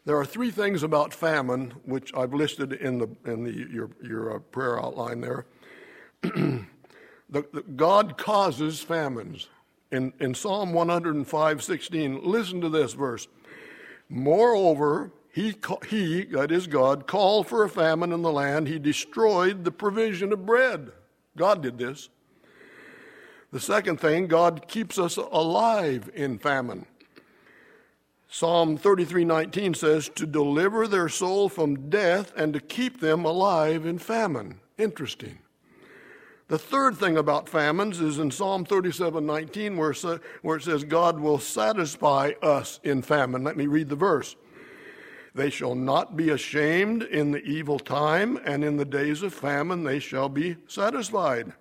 there 0.04 0.16
are 0.16 0.24
three 0.24 0.50
things 0.50 0.82
about 0.82 1.12
famine 1.12 1.74
which 1.84 2.12
I've 2.14 2.34
listed 2.34 2.72
in 2.72 2.98
the 2.98 3.08
in 3.24 3.44
the 3.44 3.52
your 3.52 3.90
your 4.02 4.36
uh, 4.36 4.38
prayer 4.38 4.82
outline 4.82 5.20
there. 5.20 5.46
the, 6.22 6.64
the, 7.30 7.64
God 7.76 8.16
causes 8.16 8.80
famines. 8.80 9.48
In 9.92 10.12
in 10.20 10.34
Psalm 10.34 10.72
105, 10.72 11.62
16, 11.62 12.20
listen 12.22 12.60
to 12.60 12.68
this 12.68 12.92
verse. 12.92 13.26
Moreover, 14.08 15.12
he, 15.32 15.54
he, 15.88 16.24
that 16.24 16.50
is 16.50 16.66
God, 16.66 17.06
called 17.06 17.46
for 17.46 17.62
a 17.62 17.68
famine 17.68 18.12
in 18.12 18.22
the 18.22 18.32
land. 18.32 18.66
He 18.66 18.78
destroyed 18.78 19.64
the 19.64 19.70
provision 19.70 20.32
of 20.32 20.44
bread. 20.44 20.90
God 21.36 21.62
did 21.62 21.78
this. 21.78 22.08
The 23.52 23.60
second 23.60 24.00
thing, 24.00 24.26
God 24.26 24.66
keeps 24.66 24.98
us 24.98 25.16
alive 25.16 26.10
in 26.14 26.38
famine. 26.38 26.86
Psalm 28.32 28.78
33:19 28.78 29.74
says 29.74 30.08
to 30.10 30.24
deliver 30.24 30.86
their 30.86 31.08
soul 31.08 31.48
from 31.48 31.90
death 31.90 32.32
and 32.36 32.54
to 32.54 32.60
keep 32.60 33.00
them 33.00 33.24
alive 33.24 33.84
in 33.84 33.98
famine. 33.98 34.60
Interesting. 34.78 35.40
The 36.46 36.58
third 36.58 36.96
thing 36.96 37.16
about 37.16 37.48
famines 37.48 38.00
is 38.00 38.20
in 38.20 38.30
Psalm 38.30 38.64
37:19 38.64 39.76
where, 39.76 39.92
where 40.42 40.56
it 40.56 40.62
says 40.62 40.84
God 40.84 41.18
will 41.18 41.40
satisfy 41.40 42.32
us 42.40 42.78
in 42.84 43.02
famine. 43.02 43.42
Let 43.42 43.56
me 43.56 43.66
read 43.66 43.88
the 43.88 43.96
verse. 43.96 44.36
They 45.34 45.50
shall 45.50 45.74
not 45.74 46.16
be 46.16 46.30
ashamed 46.30 47.02
in 47.02 47.32
the 47.32 47.42
evil 47.42 47.80
time, 47.80 48.38
and 48.44 48.62
in 48.62 48.76
the 48.76 48.84
days 48.84 49.22
of 49.22 49.34
famine 49.34 49.82
they 49.82 49.98
shall 49.98 50.28
be 50.28 50.56
satisfied. 50.68 51.52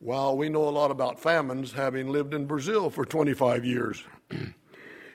Well, 0.00 0.38
we 0.38 0.48
know 0.48 0.66
a 0.66 0.70
lot 0.70 0.90
about 0.90 1.20
famines 1.20 1.72
having 1.72 2.08
lived 2.08 2.32
in 2.32 2.46
Brazil 2.46 2.88
for 2.88 3.04
25 3.04 3.66
years. 3.66 4.04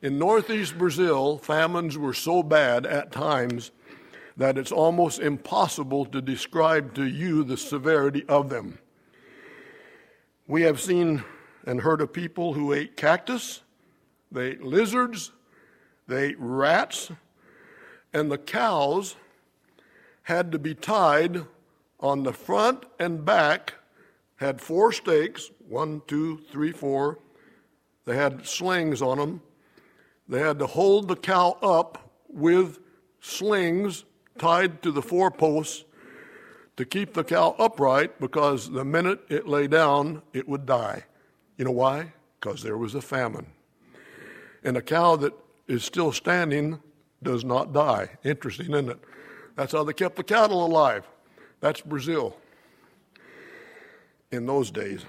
In 0.04 0.20
northeast 0.20 0.78
Brazil, 0.78 1.38
famines 1.38 1.98
were 1.98 2.14
so 2.14 2.44
bad 2.44 2.86
at 2.86 3.14
times 3.14 3.72
that 4.36 4.58
it's 4.58 4.72
almost 4.72 5.22
impossible 5.22 6.06
to 6.08 6.22
describe 6.22 6.94
to 6.96 7.06
you 7.06 7.46
the 7.46 7.56
severity 7.56 8.26
of 8.28 8.50
them. 8.50 8.80
We 10.46 10.64
have 10.64 10.82
seen 10.82 11.24
and 11.66 11.80
heard 11.80 12.02
of 12.02 12.12
people 12.12 12.52
who 12.52 12.74
ate 12.74 12.98
cactus, 12.98 13.62
they 14.30 14.48
ate 14.48 14.62
lizards, 14.62 15.32
they 16.06 16.32
ate 16.32 16.36
rats, 16.38 17.10
and 18.12 18.30
the 18.30 18.38
cows 18.38 19.16
had 20.24 20.52
to 20.52 20.60
be 20.60 20.76
tied 20.76 21.46
on 22.02 22.24
the 22.24 22.34
front 22.34 22.86
and 23.00 23.24
back, 23.24 23.76
had 24.36 24.60
four 24.60 24.92
stakes 24.92 25.50
one, 25.70 26.02
two, 26.08 26.40
three, 26.52 26.74
four. 26.74 27.20
They 28.04 28.18
had 28.18 28.46
slings 28.46 29.02
on 29.02 29.18
them 29.18 29.42
they 30.34 30.40
had 30.40 30.58
to 30.58 30.66
hold 30.66 31.08
the 31.08 31.16
cow 31.16 31.60
up 31.62 32.12
with 32.28 32.80
slings 33.22 34.04
tied 34.40 34.82
to 34.82 34.92
the 34.92 35.02
four 35.02 35.30
posts 35.30 35.86
to 36.76 36.86
keep 36.86 37.14
the 37.14 37.24
cow 37.24 37.56
upright 37.60 38.20
because 38.20 38.72
the 38.72 38.84
minute 38.84 39.20
it 39.30 39.48
lay 39.48 39.68
down, 39.68 40.24
it 40.34 40.50
would 40.50 40.66
die. 40.66 41.04
You 41.56 41.66
know 41.66 41.72
why? 41.72 42.14
Because 42.40 42.64
there 42.64 42.80
was 42.80 42.96
a 42.96 43.02
famine. 43.02 43.46
And 44.64 44.76
a 44.76 44.82
cow 44.82 45.18
that 45.18 45.34
is 45.68 45.84
still 45.84 46.12
standing 46.12 46.80
does 47.22 47.46
not 47.46 47.72
die. 47.72 48.10
Interesting, 48.24 48.72
isn't 48.72 48.90
it? 48.90 49.00
That's 49.56 49.74
how 49.74 49.84
they 49.84 49.94
kept 49.94 50.16
the 50.16 50.24
cattle 50.24 50.66
alive. 50.66 51.08
That's 51.60 51.82
Brazil 51.82 52.36
in 54.32 54.48
those 54.48 54.72
days. 54.72 55.06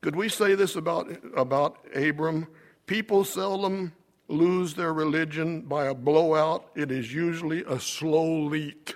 Could 0.00 0.16
we 0.16 0.28
say 0.28 0.56
this 0.56 0.74
about, 0.74 1.08
about 1.36 1.78
Abram? 1.94 2.48
People 2.86 3.24
seldom 3.24 3.92
lose 4.28 4.74
their 4.74 4.92
religion 4.92 5.62
by 5.62 5.86
a 5.86 5.94
blowout, 5.94 6.70
it 6.74 6.90
is 6.90 7.12
usually 7.12 7.64
a 7.64 7.78
slow 7.78 8.42
leak. 8.42 8.94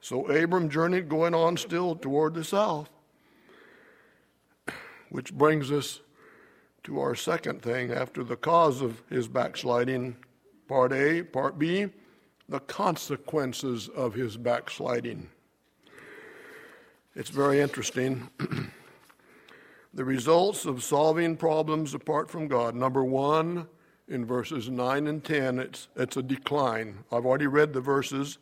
So 0.00 0.26
Abram 0.28 0.68
journeyed 0.68 1.08
going 1.08 1.34
on 1.34 1.56
still 1.56 1.96
toward 1.96 2.34
the 2.34 2.44
south, 2.44 2.88
which 5.10 5.32
brings 5.34 5.72
us 5.72 6.00
to 6.84 7.00
our 7.00 7.16
second 7.16 7.62
thing 7.62 7.92
after 7.92 8.22
the 8.22 8.36
cause 8.36 8.80
of 8.80 9.02
his 9.10 9.26
backsliding. 9.26 10.16
Part 10.68 10.92
A, 10.92 11.22
part 11.22 11.58
B, 11.58 11.86
the 12.48 12.60
consequences 12.60 13.88
of 13.88 14.14
his 14.14 14.36
backsliding. 14.36 15.28
It's 17.16 17.30
very 17.30 17.60
interesting. 17.60 18.30
the 19.96 20.04
results 20.04 20.66
of 20.66 20.84
solving 20.84 21.36
problems 21.38 21.94
apart 21.94 22.30
from 22.30 22.48
God. 22.48 22.74
Number 22.74 23.02
one, 23.02 23.66
in 24.08 24.26
verses 24.26 24.68
9 24.68 25.06
and 25.06 25.24
10, 25.24 25.58
it's, 25.58 25.88
it's 25.96 26.18
a 26.18 26.22
decline. 26.22 26.98
I've 27.10 27.24
already 27.24 27.46
read 27.46 27.72
the 27.72 27.80
verses. 27.80 28.36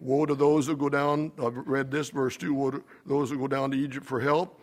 Woe 0.00 0.26
to 0.26 0.34
those 0.34 0.66
who 0.66 0.76
go 0.76 0.90
down, 0.90 1.32
I've 1.42 1.56
read 1.56 1.90
this 1.90 2.10
verse 2.10 2.36
too, 2.36 2.52
woe 2.52 2.72
to 2.72 2.84
those 3.06 3.30
who 3.30 3.38
go 3.38 3.48
down 3.48 3.70
to 3.70 3.78
Egypt 3.78 4.04
for 4.04 4.20
help 4.20 4.60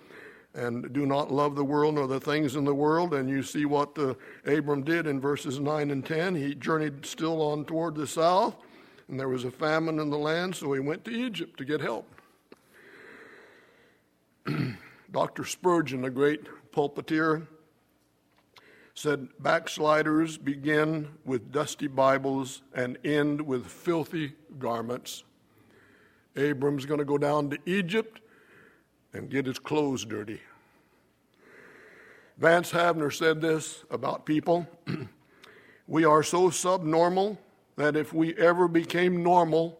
and 0.53 0.93
do 0.93 1.07
not 1.07 1.31
love 1.31 1.55
the 1.55 1.63
world 1.63 1.95
nor 1.95 2.05
the 2.05 2.19
things 2.19 2.55
in 2.55 2.63
the 2.63 2.75
world. 2.75 3.15
And 3.15 3.27
you 3.27 3.41
see 3.41 3.65
what 3.65 3.97
uh, 3.97 4.13
Abram 4.45 4.83
did 4.83 5.07
in 5.07 5.19
verses 5.19 5.59
9 5.59 5.89
and 5.89 6.05
10. 6.05 6.35
He 6.35 6.53
journeyed 6.53 7.07
still 7.07 7.41
on 7.41 7.65
toward 7.65 7.95
the 7.95 8.05
south, 8.05 8.55
and 9.07 9.19
there 9.19 9.29
was 9.29 9.45
a 9.45 9.51
famine 9.51 9.99
in 9.99 10.11
the 10.11 10.17
land, 10.17 10.55
so 10.55 10.73
he 10.73 10.79
went 10.79 11.03
to 11.05 11.11
Egypt 11.11 11.57
to 11.57 11.65
get 11.65 11.81
help. 11.81 12.07
Dr. 15.13 15.45
Spurgeon, 15.45 16.03
a 16.05 16.09
great 16.09 16.41
pulpiteer, 16.71 17.45
said 18.95 19.27
backsliders 19.39 20.39
begin 20.39 21.07
with 21.23 21.51
dusty 21.51 21.85
Bibles 21.85 22.63
and 22.73 22.97
end 23.05 23.39
with 23.39 23.67
filthy 23.67 24.33
garments. 24.57 25.23
Abram's 26.35 26.87
going 26.87 26.97
to 26.97 27.05
go 27.05 27.19
down 27.19 27.51
to 27.51 27.59
Egypt 27.67 28.21
and 29.13 29.29
get 29.29 29.45
his 29.45 29.59
clothes 29.59 30.03
dirty. 30.03 30.41
Vance 32.39 32.71
Havner 32.71 33.13
said 33.13 33.39
this 33.39 33.83
about 33.91 34.25
people 34.25 34.67
We 35.87 36.05
are 36.05 36.23
so 36.23 36.49
subnormal 36.49 37.37
that 37.75 37.95
if 37.95 38.13
we 38.13 38.33
ever 38.35 38.67
became 38.67 39.21
normal, 39.21 39.79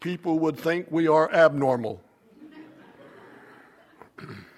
people 0.00 0.40
would 0.40 0.58
think 0.58 0.88
we 0.90 1.06
are 1.06 1.32
abnormal. 1.32 2.00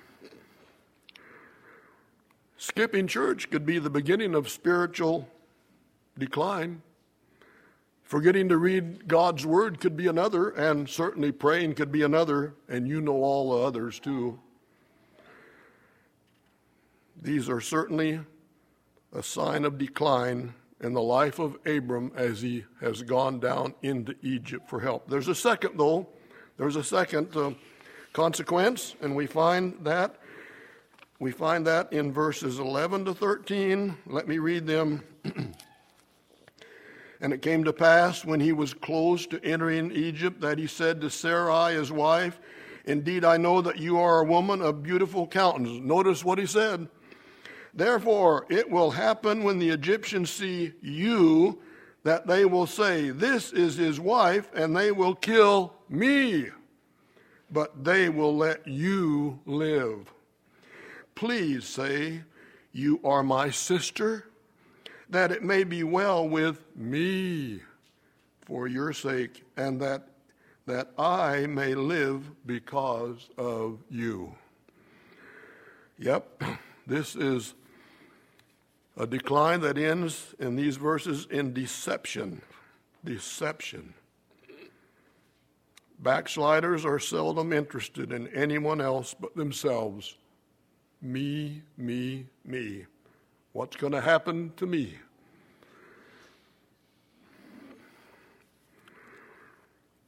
Skipping 2.67 3.07
church 3.07 3.51
could 3.51 3.67
be 3.67 3.79
the 3.79 3.91
beginning 3.91 4.35
of 4.35 4.49
spiritual 4.49 5.29
decline. 6.19 6.81
Forgetting 8.03 8.49
to 8.49 8.57
read 8.57 9.07
God's 9.07 9.45
word 9.45 9.81
could 9.81 9.99
be 9.99 10.07
another, 10.07 10.49
and 10.49 10.89
certainly 10.89 11.31
praying 11.31 11.75
could 11.75 11.93
be 11.93 12.01
another, 12.01 12.55
and 12.67 12.89
you 12.89 13.03
know 13.03 13.23
all 13.23 13.51
the 13.51 13.67
others 13.67 14.01
too. 14.01 14.41
These 17.21 17.51
are 17.51 17.61
certainly 17.61 18.21
a 19.13 19.23
sign 19.23 19.67
of 19.67 19.77
decline 19.77 20.55
in 20.81 20.95
the 20.95 21.03
life 21.03 21.39
of 21.39 21.59
Abram 21.67 22.13
as 22.17 22.41
he 22.41 22.65
has 22.81 23.03
gone 23.03 23.41
down 23.41 23.75
into 23.83 24.15
Egypt 24.23 24.71
for 24.71 24.81
help. 24.81 25.07
There's 25.11 25.29
a 25.29 25.35
second, 25.35 25.77
though, 25.77 26.09
there's 26.57 26.77
a 26.77 26.85
second 26.85 27.37
uh, 27.37 27.51
consequence, 28.15 28.97
and 29.03 29.15
we 29.15 29.27
find 29.27 29.77
that 29.83 30.17
we 31.21 31.31
find 31.31 31.67
that 31.67 31.93
in 31.93 32.13
verses 32.13 32.59
11 32.59 33.05
to 33.07 33.15
13. 33.15 33.97
Let 34.07 34.27
me 34.27 34.39
read 34.39 34.67
them. 34.67 35.03
and 37.21 37.33
it 37.33 37.41
came 37.41 37.65
to 37.65 37.73
pass 37.73 38.25
when 38.25 38.41
he 38.41 38.53
was 38.53 38.75
close 38.75 39.27
to 39.27 39.43
entering 39.45 39.93
Egypt 39.93 40.41
that 40.41 40.59
he 40.59 40.67
said 40.67 41.01
to 41.01 41.11
Sarai, 41.11 41.75
his 41.75 41.93
wife, 41.93 42.41
Indeed, 42.87 43.25
I 43.25 43.39
know 43.39 43.63
that 43.63 43.79
you 43.79 43.99
are 43.99 44.21
a 44.21 44.25
woman 44.25 44.61
of 44.61 44.83
beautiful 44.83 45.27
countenance. 45.27 45.81
Notice 45.83 46.23
what 46.23 46.39
he 46.39 46.45
said. 46.45 46.89
Therefore, 47.73 48.47
it 48.51 48.71
will 48.71 48.91
happen 48.91 49.43
when 49.43 49.59
the 49.59 49.71
Egyptians 49.71 50.31
see 50.31 50.73
you 50.83 51.61
that 52.03 52.27
they 52.27 52.45
will 52.45 52.67
say, 52.67 53.09
This 53.09 53.53
is 53.53 53.77
his 53.77 53.99
wife, 53.99 54.51
and 54.55 54.77
they 54.77 54.93
will 54.93 55.15
kill 55.15 55.75
me. 55.89 56.49
but 57.51 57.85
they 57.85 58.09
will 58.09 58.37
let 58.37 58.67
you 58.67 59.39
live. 59.47 60.13
Please 61.15 61.65
say, 61.65 62.23
You 62.73 63.01
are 63.05 63.23
my 63.23 63.51
sister, 63.51 64.27
that 65.09 65.31
it 65.31 65.43
may 65.43 65.65
be 65.65 65.85
well 65.85 66.29
with 66.29 66.65
me 66.77 67.61
for 68.43 68.67
your 68.67 68.93
sake, 68.93 69.43
and 69.57 69.81
that, 69.81 70.09
that 70.67 70.91
I 70.99 71.47
may 71.47 71.75
live 71.75 72.31
because 72.47 73.29
of 73.39 73.79
you. 73.91 74.35
Yep, 75.99 76.43
this 76.87 77.15
is 77.15 77.55
a 78.97 79.07
decline 79.07 79.61
that 79.61 79.79
ends 79.79 80.35
in 80.39 80.57
these 80.57 80.77
verses 80.77 81.27
in 81.31 81.53
deception. 81.53 82.43
Deception. 83.05 83.95
Backsliders 85.99 86.85
are 86.85 86.99
seldom 86.99 87.53
interested 87.53 88.13
in 88.13 88.29
anyone 88.29 88.81
else 88.81 89.15
but 89.19 89.37
themselves. 89.37 90.17
Me, 91.05 91.61
me, 91.77 92.25
me. 92.47 92.87
What's 93.53 93.77
going 93.77 93.93
to 93.93 94.01
happen 94.01 94.55
to 94.57 94.65
me? 94.65 94.95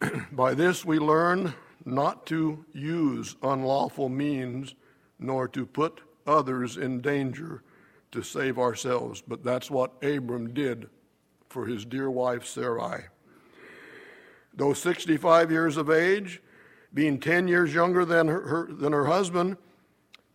By 0.33 0.55
this 0.55 0.87
we 0.87 0.99
learn 0.99 1.53
not 1.85 2.25
to 2.29 2.65
use 2.73 3.37
unlawful 3.43 4.09
means 4.09 4.75
nor 5.19 5.47
to 5.49 5.67
put 5.67 6.01
others 6.27 6.79
in 6.79 7.03
danger 7.03 7.63
to 8.13 8.23
save 8.23 8.59
ourselves. 8.59 9.23
But 9.29 9.45
that's 9.45 9.71
what 9.71 10.03
Abram 10.03 10.55
did 10.55 10.89
for 11.51 11.67
his 11.67 11.85
dear 11.85 12.11
wife 12.11 12.47
Sarai. 12.47 13.03
Though 14.55 14.73
65 14.73 15.51
years 15.51 15.77
of 15.77 15.91
age, 15.91 16.41
being 16.95 17.21
10 17.21 17.49
years 17.49 17.75
younger 17.75 18.07
than 18.07 18.29
her, 18.29 18.41
her 18.41 18.73
than 18.73 18.95
her 18.95 19.05
husband, 19.05 19.59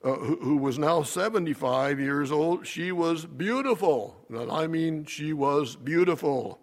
uh, 0.04 0.14
who, 0.14 0.36
who, 0.38 0.58
was 0.58 0.80
now 0.80 1.04
75 1.04 2.00
years 2.00 2.32
old, 2.32 2.66
she 2.66 2.92
was 2.92 3.26
beautiful. 3.26 4.16
And 4.30 4.52
I 4.52 4.66
mean, 4.66 5.06
she 5.06 5.32
was 5.32 5.76
beautiful. 5.76 6.60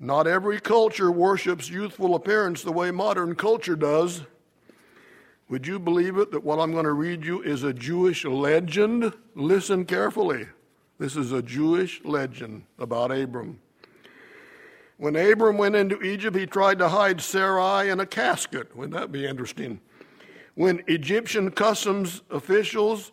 Not 0.00 0.26
every 0.26 0.60
culture 0.60 1.10
worships 1.10 1.68
youthful 1.68 2.14
appearance 2.14 2.62
the 2.62 2.72
way 2.72 2.90
modern 2.90 3.34
culture 3.34 3.76
does. 3.76 4.22
Would 5.50 5.66
you 5.66 5.78
believe 5.78 6.16
it 6.16 6.30
that 6.30 6.44
what 6.44 6.58
I'm 6.58 6.72
going 6.72 6.84
to 6.84 6.92
read 6.92 7.24
you 7.24 7.42
is 7.42 7.64
a 7.64 7.72
Jewish 7.72 8.24
legend? 8.24 9.12
Listen 9.34 9.84
carefully. 9.84 10.46
This 10.98 11.16
is 11.16 11.32
a 11.32 11.42
Jewish 11.42 12.02
legend 12.04 12.64
about 12.78 13.10
Abram. 13.10 13.60
When 14.98 15.16
Abram 15.16 15.58
went 15.58 15.76
into 15.76 16.02
Egypt, 16.02 16.36
he 16.36 16.46
tried 16.46 16.78
to 16.80 16.88
hide 16.88 17.20
Sarai 17.20 17.88
in 17.88 18.00
a 18.00 18.06
casket. 18.06 18.74
Wouldn't 18.76 18.94
that 18.94 19.12
be 19.12 19.26
interesting? 19.26 19.80
When 20.58 20.82
Egyptian 20.88 21.52
customs 21.52 22.22
officials 22.30 23.12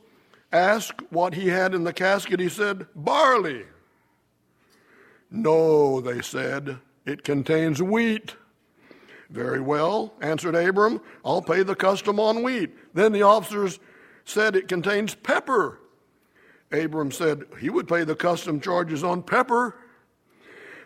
asked 0.51 1.03
what 1.11 1.35
he 1.35 1.47
had 1.47 1.75
in 1.75 1.83
the 1.83 1.93
casket, 1.93 2.39
he 2.39 2.49
said, 2.49 2.87
Barley. 2.95 3.67
No, 5.29 6.01
they 6.01 6.23
said, 6.23 6.79
it 7.05 7.23
contains 7.23 7.83
wheat. 7.83 8.35
Very 9.29 9.59
well, 9.59 10.15
answered 10.21 10.55
Abram, 10.55 10.99
I'll 11.23 11.43
pay 11.43 11.61
the 11.61 11.75
custom 11.75 12.19
on 12.19 12.41
wheat. 12.41 12.71
Then 12.95 13.11
the 13.11 13.21
officers 13.21 13.77
said 14.23 14.55
it 14.55 14.67
contains 14.67 15.13
pepper. 15.13 15.81
Abram 16.71 17.11
said 17.11 17.43
he 17.59 17.69
would 17.69 17.87
pay 17.87 18.03
the 18.05 18.15
custom 18.15 18.59
charges 18.59 19.03
on 19.03 19.21
pepper. 19.21 19.75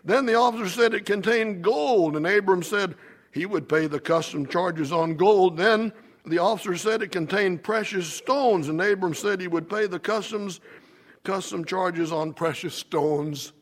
Then 0.04 0.26
the 0.26 0.36
officer 0.36 0.68
said 0.68 0.94
it 0.94 1.06
contained 1.06 1.64
gold, 1.64 2.18
and 2.18 2.28
Abram 2.28 2.64
said 2.64 2.96
he 3.32 3.46
would 3.46 3.70
pay 3.70 3.88
the 3.88 4.02
custom 4.02 4.46
charges 4.46 4.92
on 4.92 5.16
gold. 5.16 5.56
Then 5.56 5.94
the 6.26 6.40
officer 6.40 6.76
said 6.76 7.02
it 7.02 7.12
contained 7.12 7.64
precious 7.64 8.12
stones, 8.12 8.70
and 8.70 8.82
Abram 8.82 9.14
said 9.14 9.40
he 9.40 9.48
would 9.48 9.70
pay 9.70 9.88
the 9.88 10.00
customs 10.00 10.60
custom 11.24 11.66
charges 11.66 12.12
on 12.12 12.34
precious 12.34 12.76
stones. 12.76 13.54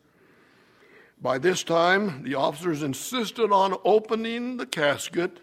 By 1.21 1.37
this 1.37 1.63
time, 1.63 2.23
the 2.23 2.35
officers 2.35 2.83
insisted 2.83 3.51
on 3.51 3.75
opening 3.83 4.57
the 4.57 4.65
casket, 4.65 5.39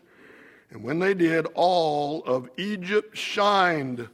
and 0.71 0.83
when 0.83 0.99
they 0.99 1.15
did, 1.15 1.47
all 1.55 2.23
of 2.25 2.49
Egypt 2.57 3.17
shined 3.17 4.09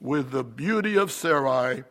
with 0.00 0.30
the 0.30 0.44
beauty 0.44 0.96
of 0.96 1.12
Sarai. 1.12 1.84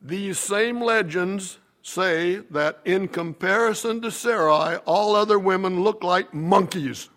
These 0.00 0.38
same 0.38 0.80
legends 0.80 1.58
say 1.82 2.36
that 2.50 2.80
in 2.84 3.08
comparison 3.08 4.00
to 4.02 4.10
Sarai, 4.10 4.76
all 4.86 5.16
other 5.16 5.38
women 5.38 5.82
look 5.82 6.04
like 6.04 6.32
monkeys. 6.32 7.08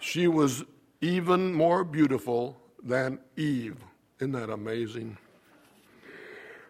She 0.00 0.26
was 0.26 0.64
even 1.02 1.52
more 1.52 1.84
beautiful 1.84 2.56
than 2.82 3.18
Eve. 3.36 3.76
Isn't 4.18 4.32
that 4.32 4.50
amazing? 4.50 5.18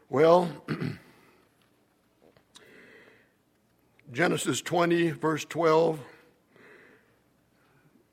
Well, 0.09 0.49
Genesis 4.12 4.61
20, 4.61 5.11
verse 5.12 5.45
12. 5.45 6.01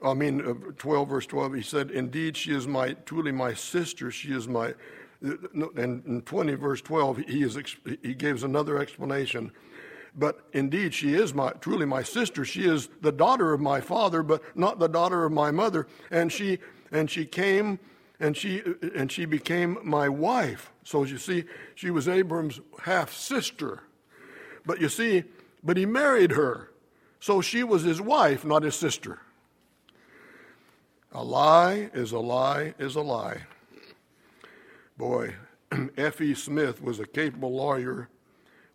I 0.03 0.13
mean, 0.13 0.41
uh, 0.41 0.53
12, 0.77 1.09
verse 1.09 1.25
12, 1.25 1.53
he 1.55 1.61
said, 1.63 1.89
Indeed, 1.89 2.37
she 2.37 2.53
is 2.53 2.67
my, 2.67 2.93
truly 2.93 3.31
my 3.31 3.55
sister. 3.55 4.11
She 4.11 4.31
is 4.31 4.47
my, 4.47 4.75
and 5.21 6.05
in 6.05 6.21
20, 6.23 6.53
verse 6.53 6.81
12, 6.81 7.17
he, 7.17 7.41
is, 7.41 7.57
he 8.03 8.13
gives 8.13 8.43
another 8.43 8.77
explanation. 8.77 9.51
But 10.17 10.39
indeed, 10.51 10.95
she 10.95 11.13
is 11.13 11.33
my, 11.33 11.51
truly 11.61 11.85
my 11.85 12.01
sister. 12.01 12.43
She 12.43 12.67
is 12.67 12.89
the 13.01 13.11
daughter 13.11 13.53
of 13.53 13.61
my 13.61 13.79
father, 13.79 14.23
but 14.23 14.41
not 14.57 14.79
the 14.79 14.87
daughter 14.87 15.23
of 15.25 15.31
my 15.31 15.51
mother. 15.51 15.87
And 16.09 16.31
she, 16.31 16.57
and 16.91 17.09
she 17.09 17.25
came 17.25 17.79
and 18.19 18.35
she, 18.35 18.63
and 18.95 19.11
she 19.11 19.25
became 19.25 19.77
my 19.83 20.09
wife. 20.09 20.71
So 20.83 21.03
you 21.03 21.19
see, 21.19 21.43
she 21.75 21.91
was 21.91 22.07
Abram's 22.07 22.59
half 22.81 23.13
sister. 23.13 23.83
But 24.65 24.81
you 24.81 24.89
see, 24.89 25.23
but 25.63 25.77
he 25.77 25.85
married 25.85 26.31
her. 26.31 26.71
So 27.19 27.41
she 27.41 27.63
was 27.63 27.83
his 27.83 28.01
wife, 28.01 28.43
not 28.43 28.63
his 28.63 28.75
sister. 28.75 29.19
A 31.11 31.23
lie 31.23 31.89
is 31.93 32.11
a 32.11 32.19
lie 32.19 32.73
is 32.79 32.95
a 32.95 33.01
lie. 33.01 33.43
Boy, 34.97 35.35
F.E. 35.97 36.33
Smith 36.33 36.81
was 36.81 36.99
a 36.99 37.05
capable 37.05 37.55
lawyer 37.55 38.09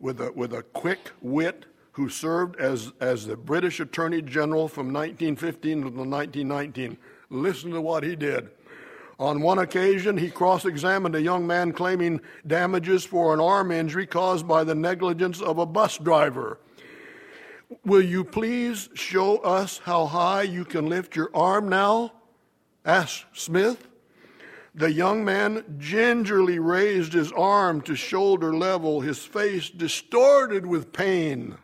with 0.03 0.21
a, 0.21 0.33
with 0.33 0.53
a 0.53 0.63
quick 0.63 1.13
wit 1.23 1.65
who 1.93 2.09
served 2.09 2.57
as, 2.57 2.93
as 3.01 3.27
the 3.27 3.37
British 3.37 3.81
Attorney 3.81 4.21
General 4.21 4.69
from 4.69 4.93
1915 4.93 5.73
to 5.79 5.85
1919. 5.85 6.99
Listen 7.31 7.71
to 7.71 7.81
what 7.81 8.03
he 8.03 8.17
did. 8.17 8.51
On 9.19 9.41
one 9.41 9.61
occasion, 9.61 10.19
he 10.19 10.31
cross 10.31 10.65
examined 10.65 11.15
a 11.15 11.23
young 11.23 11.47
man 11.47 11.73
claiming 11.73 12.21
damages 12.47 13.05
for 13.05 13.33
an 13.33 13.41
arm 13.41 13.71
injury 13.71 14.07
caused 14.07 14.49
by 14.49 14.65
the 14.65 14.75
negligence 14.75 15.41
of 15.41 15.59
a 15.59 15.67
bus 15.67 15.99
driver. 15.99 16.59
Will 17.85 18.03
you 18.03 18.25
please 18.25 18.89
show 18.95 19.37
us 19.39 19.79
how 19.79 20.07
high 20.07 20.43
you 20.43 20.65
can 20.65 20.89
lift 20.89 21.15
your 21.15 21.31
arm 21.35 21.69
now? 21.69 22.13
asked 22.85 23.27
Smith. 23.33 23.87
The 24.75 24.93
young 24.93 25.25
man 25.25 25.65
gingerly 25.79 26.59
raised 26.59 27.13
his 27.13 27.31
arm 27.33 27.83
to 27.83 27.95
shoulder 27.95 28.55
level, 28.55 29.01
his 29.01 29.19
face 29.19 29.69
distorted 29.69 30.65
with 30.65 30.93
pain. 30.93 31.57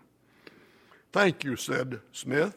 Thank 1.12 1.42
you, 1.42 1.56
said 1.56 2.00
Smith. 2.12 2.56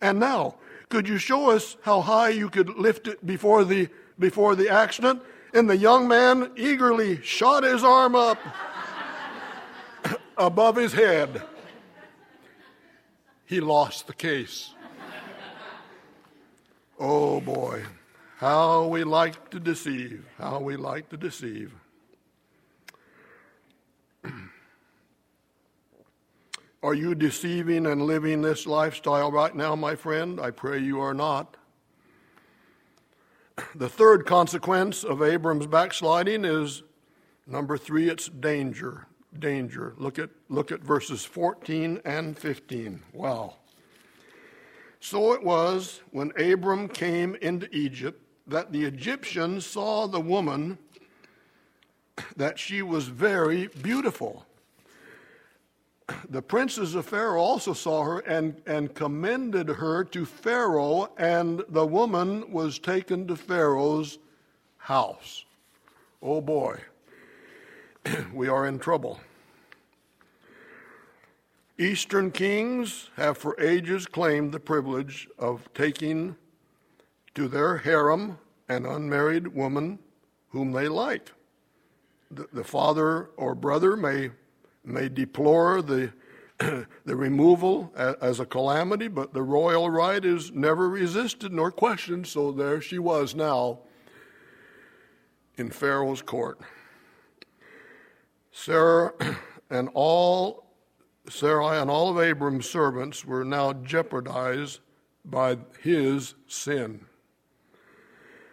And 0.00 0.20
now, 0.20 0.56
could 0.88 1.08
you 1.08 1.18
show 1.18 1.50
us 1.50 1.76
how 1.82 2.00
high 2.00 2.30
you 2.30 2.48
could 2.48 2.78
lift 2.78 3.08
it 3.08 3.24
before 3.26 3.64
the, 3.64 3.88
before 4.18 4.54
the 4.54 4.68
accident? 4.68 5.22
And 5.52 5.68
the 5.68 5.76
young 5.76 6.06
man 6.06 6.52
eagerly 6.56 7.20
shot 7.22 7.64
his 7.64 7.82
arm 7.82 8.14
up 8.14 8.38
above 10.36 10.76
his 10.76 10.92
head 10.92 11.42
he 13.50 13.58
lost 13.58 14.06
the 14.06 14.14
case. 14.14 14.74
oh 17.00 17.40
boy, 17.40 17.82
how 18.40 18.86
we 18.86 19.04
like 19.04 19.50
to 19.50 19.60
deceive, 19.60 20.24
how 20.38 20.58
we 20.58 20.74
like 20.74 21.10
to 21.10 21.18
deceive. 21.18 21.74
Are 26.82 26.94
you 26.94 27.14
deceiving 27.14 27.84
and 27.84 28.00
living 28.06 28.40
this 28.40 28.66
lifestyle 28.66 29.30
right 29.30 29.54
now, 29.54 29.76
my 29.76 29.94
friend? 29.94 30.40
I 30.40 30.52
pray 30.52 30.78
you 30.78 31.00
are 31.00 31.12
not. 31.12 31.58
The 33.74 33.90
third 33.90 34.24
consequence 34.24 35.04
of 35.04 35.22
Abram's 35.22 35.66
backsliding 35.66 36.46
is 36.46 36.82
number 37.46 37.76
three, 37.76 38.08
it's 38.08 38.26
danger 38.26 39.06
danger. 39.38 39.94
Look 39.96 40.18
at, 40.18 40.30
look 40.48 40.72
at 40.72 40.80
verses 40.80 41.24
14 41.24 42.00
and 42.04 42.36
15. 42.36 43.00
Wow. 43.12 43.58
So 44.98 45.34
it 45.34 45.44
was 45.44 46.00
when 46.10 46.32
Abram 46.36 46.88
came 46.88 47.36
into 47.36 47.72
Egypt 47.72 48.20
that 48.50 48.72
the 48.72 48.84
Egyptians 48.84 49.64
saw 49.64 50.06
the 50.06 50.20
woman 50.20 50.78
that 52.36 52.58
she 52.58 52.82
was 52.82 53.06
very 53.06 53.68
beautiful. 53.82 54.44
the 56.28 56.42
princes 56.42 56.96
of 56.96 57.06
Pharaoh 57.06 57.40
also 57.40 57.72
saw 57.72 58.02
her 58.02 58.18
and, 58.20 58.60
and 58.66 58.94
commended 58.94 59.68
her 59.68 60.02
to 60.04 60.26
Pharaoh, 60.26 61.12
and 61.16 61.62
the 61.68 61.86
woman 61.86 62.50
was 62.50 62.78
taken 62.78 63.26
to 63.28 63.36
Pharaoh's 63.36 64.18
house. 64.78 65.44
Oh 66.20 66.40
boy, 66.40 66.80
we 68.34 68.48
are 68.48 68.66
in 68.66 68.78
trouble. 68.78 69.20
Eastern 71.78 72.30
kings 72.30 73.08
have 73.16 73.38
for 73.38 73.58
ages 73.60 74.06
claimed 74.06 74.52
the 74.52 74.60
privilege 74.60 75.28
of 75.38 75.72
taking 75.72 76.36
to 77.40 77.48
their 77.48 77.78
harem 77.78 78.36
an 78.68 78.84
unmarried 78.84 79.48
woman 79.48 79.98
whom 80.50 80.72
they 80.72 80.88
like. 80.88 81.32
The, 82.30 82.46
the 82.52 82.64
father 82.64 83.30
or 83.38 83.54
brother 83.54 83.96
may, 83.96 84.32
may 84.84 85.08
deplore 85.08 85.80
the, 85.80 86.12
the 86.58 87.16
removal 87.16 87.94
as 87.96 88.40
a 88.40 88.44
calamity, 88.44 89.08
but 89.08 89.32
the 89.32 89.42
royal 89.42 89.88
right 89.88 90.22
is 90.22 90.52
never 90.52 90.90
resisted 90.90 91.50
nor 91.50 91.70
questioned, 91.70 92.26
so 92.26 92.52
there 92.52 92.82
she 92.82 92.98
was 92.98 93.34
now 93.34 93.78
in 95.56 95.70
Pharaoh's 95.70 96.20
court. 96.20 96.60
Sarah 98.52 99.14
and 99.70 99.88
all 99.94 100.66
Sarai 101.26 101.78
and 101.78 101.90
all 101.90 102.10
of 102.10 102.22
Abram's 102.22 102.68
servants 102.68 103.24
were 103.24 103.46
now 103.46 103.72
jeopardized 103.72 104.80
by 105.24 105.56
his 105.80 106.34
sin. 106.46 107.06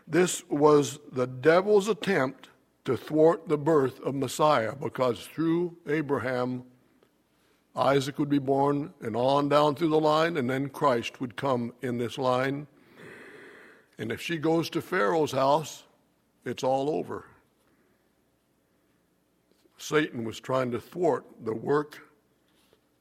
This 0.08 0.44
was 0.50 1.00
the 1.12 1.28
devil's 1.28 1.90
attempt 1.90 2.50
to 2.86 2.96
thwart 2.96 3.50
the 3.50 3.58
birth 3.58 4.00
of 4.00 4.16
Messiah 4.16 4.74
because 4.74 5.26
through 5.26 5.76
Abraham, 5.88 6.64
Isaac 7.76 8.18
would 8.18 8.30
be 8.30 8.40
born 8.40 8.94
and 9.02 9.16
on 9.16 9.50
down 9.50 9.76
through 9.76 9.90
the 9.90 10.00
line, 10.00 10.38
and 10.38 10.50
then 10.50 10.70
Christ 10.70 11.20
would 11.20 11.36
come 11.36 11.74
in 11.82 11.98
this 11.98 12.18
line. 12.18 12.68
And 13.98 14.12
if 14.12 14.22
she 14.22 14.38
goes 14.38 14.70
to 14.72 14.82
Pharaoh's 14.82 15.34
house, 15.34 15.84
it's 16.46 16.64
all 16.64 16.90
over. 16.90 17.26
Satan 19.78 20.24
was 20.24 20.40
trying 20.40 20.72
to 20.72 20.80
thwart 20.80 21.26
the 21.44 21.54
work 21.54 22.00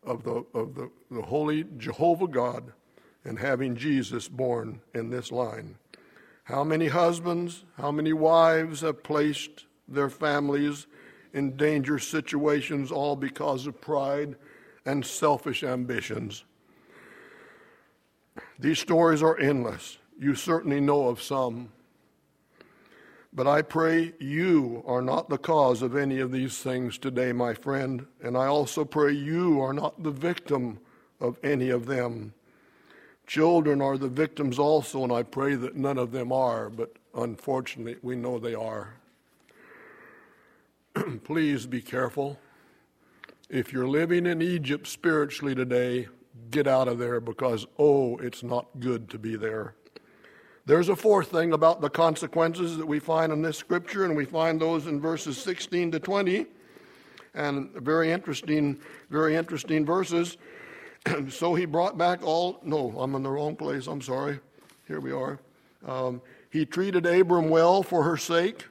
of 0.03 0.25
the, 0.25 0.45
of 0.53 0.75
the, 0.75 0.90
the 1.11 1.23
holy 1.23 1.64
Jehovah 1.79 2.29
God 2.29 2.73
and 3.25 3.38
having 3.38 3.77
Jesus 3.77 4.29
born 4.29 4.81
in 4.95 5.11
this 5.11 5.33
line. 5.33 5.77
How 6.47 6.63
many 6.63 6.87
husbands, 6.87 7.65
how 7.77 7.91
many 7.91 8.13
wives 8.13 8.83
have 8.83 9.03
placed 9.03 9.67
their 9.89 10.09
families 10.09 10.87
in 11.33 11.57
dangerous 11.57 12.07
situations 12.07 12.93
all 12.93 13.17
because 13.17 13.67
of 13.67 13.81
pride 13.81 14.37
and 14.85 15.05
selfish 15.05 15.65
ambitions? 15.65 16.45
These 18.61 18.79
stories 18.79 19.25
are 19.25 19.37
endless. 19.41 19.99
You 20.21 20.37
certainly 20.37 20.79
know 20.79 21.09
of 21.09 21.21
some. 21.21 21.73
But 23.33 23.49
I 23.49 23.63
pray 23.63 24.15
you 24.21 24.85
are 24.87 25.03
not 25.03 25.29
the 25.29 25.39
cause 25.39 25.83
of 25.83 25.97
any 25.97 26.21
of 26.21 26.31
these 26.31 26.59
things 26.59 26.97
today, 26.97 27.33
my 27.33 27.55
friend, 27.55 28.07
and 28.23 28.37
I 28.37 28.47
also 28.47 28.85
pray 28.85 29.11
you 29.11 29.61
are 29.61 29.73
not 29.73 30.01
the 30.01 30.13
victim 30.13 30.79
of 31.21 31.41
any 31.43 31.71
of 31.71 31.87
them. 31.87 32.35
Children 33.27 33.83
are 33.83 33.99
the 33.99 34.09
victims 34.09 34.59
also, 34.59 35.03
and 35.03 35.12
I 35.12 35.25
pray 35.25 35.57
that 35.57 35.77
none 35.77 35.99
of 35.99 36.12
them 36.12 36.31
are, 36.31 36.71
but 36.71 36.93
unfortunately, 37.15 37.97
we 38.03 38.15
know 38.15 38.39
they 38.39 38.55
are. 38.55 38.95
Please 41.25 41.67
be 41.67 41.83
careful. 41.83 42.39
If 43.51 43.73
you're 43.73 43.89
living 43.89 44.27
in 44.27 44.41
Egypt 44.41 44.87
spiritually 44.87 45.55
today, 45.55 46.09
get 46.51 46.69
out 46.69 46.87
of 46.87 46.99
there 46.99 47.21
because, 47.21 47.67
oh, 47.79 48.17
it's 48.19 48.43
not 48.43 48.67
good 48.79 49.09
to 49.11 49.19
be 49.19 49.37
there. 49.37 49.75
There's 50.65 50.89
a 50.89 50.97
fourth 50.97 51.31
thing 51.31 51.53
about 51.53 51.81
the 51.81 51.91
consequences 51.91 52.77
that 52.77 52.87
we 52.87 52.99
find 52.99 53.33
in 53.33 53.43
this 53.43 53.57
scripture, 53.57 54.05
and 54.05 54.17
we 54.17 54.25
find 54.25 54.61
those 54.61 54.87
in 54.87 55.01
verses 55.01 55.39
16 55.39 55.93
to 55.93 56.01
20, 56.01 56.47
and 57.35 57.71
very 57.75 58.11
interesting, 58.11 58.79
very 59.11 59.37
interesting 59.37 59.85
verses. 59.85 60.39
so 61.29 61.55
he 61.55 61.64
brought 61.64 61.97
back 61.99 62.23
all. 62.23 62.61
No, 62.62 62.95
I'm 62.99 63.14
in 63.14 63.23
the 63.23 63.31
wrong 63.31 63.57
place. 63.57 63.87
I'm 63.87 64.03
sorry. 64.03 64.40
Here 64.87 65.01
we 65.01 65.12
are. 65.12 65.38
Um, 65.87 66.21
he 66.51 66.64
treated 66.64 67.07
Abram 67.07 67.49
well 67.49 67.83
for 67.83 68.03
her 68.05 68.16
sake. 68.16 68.66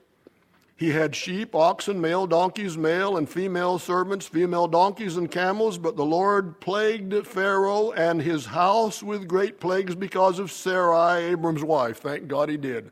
He 0.78 0.90
had 0.90 1.16
sheep, 1.16 1.56
oxen, 1.56 2.02
male 2.02 2.28
donkeys, 2.28 2.78
male 2.78 3.16
and 3.16 3.30
female 3.30 3.80
servants, 3.80 4.28
female 4.28 4.68
donkeys 4.68 5.16
and 5.16 5.32
camels, 5.32 5.78
but 5.78 5.96
the 5.96 6.04
Lord 6.04 6.60
plagued 6.60 7.26
Pharaoh 7.26 7.92
and 7.92 8.22
his 8.22 8.48
house 8.48 9.02
with 9.02 9.26
great 9.26 9.62
plagues 9.62 9.96
because 9.96 10.38
of 10.38 10.52
Sarai, 10.52 11.32
Abram's 11.32 11.64
wife. 11.64 12.00
Thank 12.00 12.28
God 12.28 12.50
he 12.50 12.58
did. 12.58 12.92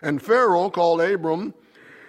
And 0.00 0.22
Pharaoh 0.22 0.70
called 0.70 1.02
Abram 1.02 1.52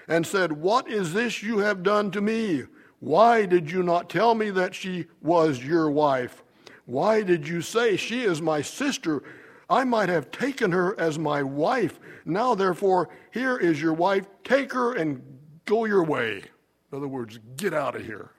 and 0.08 0.26
said, 0.26 0.54
What 0.54 0.90
is 0.90 1.12
this 1.12 1.44
you 1.44 1.58
have 1.58 1.84
done 1.84 2.10
to 2.12 2.22
me? 2.22 2.64
Why 3.00 3.46
did 3.46 3.72
you 3.72 3.84
not 3.84 4.10
tell 4.10 4.36
me 4.36 4.50
that 4.52 4.74
she 4.74 5.06
was 5.22 5.64
your 5.64 5.90
wife? 5.90 6.44
Why 6.86 7.24
did 7.24 7.48
you 7.48 7.62
say, 7.62 7.98
She 7.98 8.24
is 8.24 8.42
my 8.42 8.62
sister? 8.62 9.24
I 9.70 9.84
might 9.84 10.10
have 10.10 10.32
taken 10.32 10.72
her 10.72 11.00
as 11.00 11.18
my 11.18 11.42
wife. 11.42 12.00
Now, 12.24 12.56
therefore, 12.56 13.10
here 13.32 13.58
is 13.58 13.82
your 13.82 13.94
wife. 13.94 14.28
Take 14.44 14.74
her 14.74 14.94
and 14.94 15.22
go 15.66 15.86
your 15.86 16.04
way. 16.04 16.44
In 16.92 16.98
other 16.98 17.08
words, 17.08 17.40
get 17.58 17.74
out 17.74 17.96
of 17.96 18.06
here. 18.06 18.30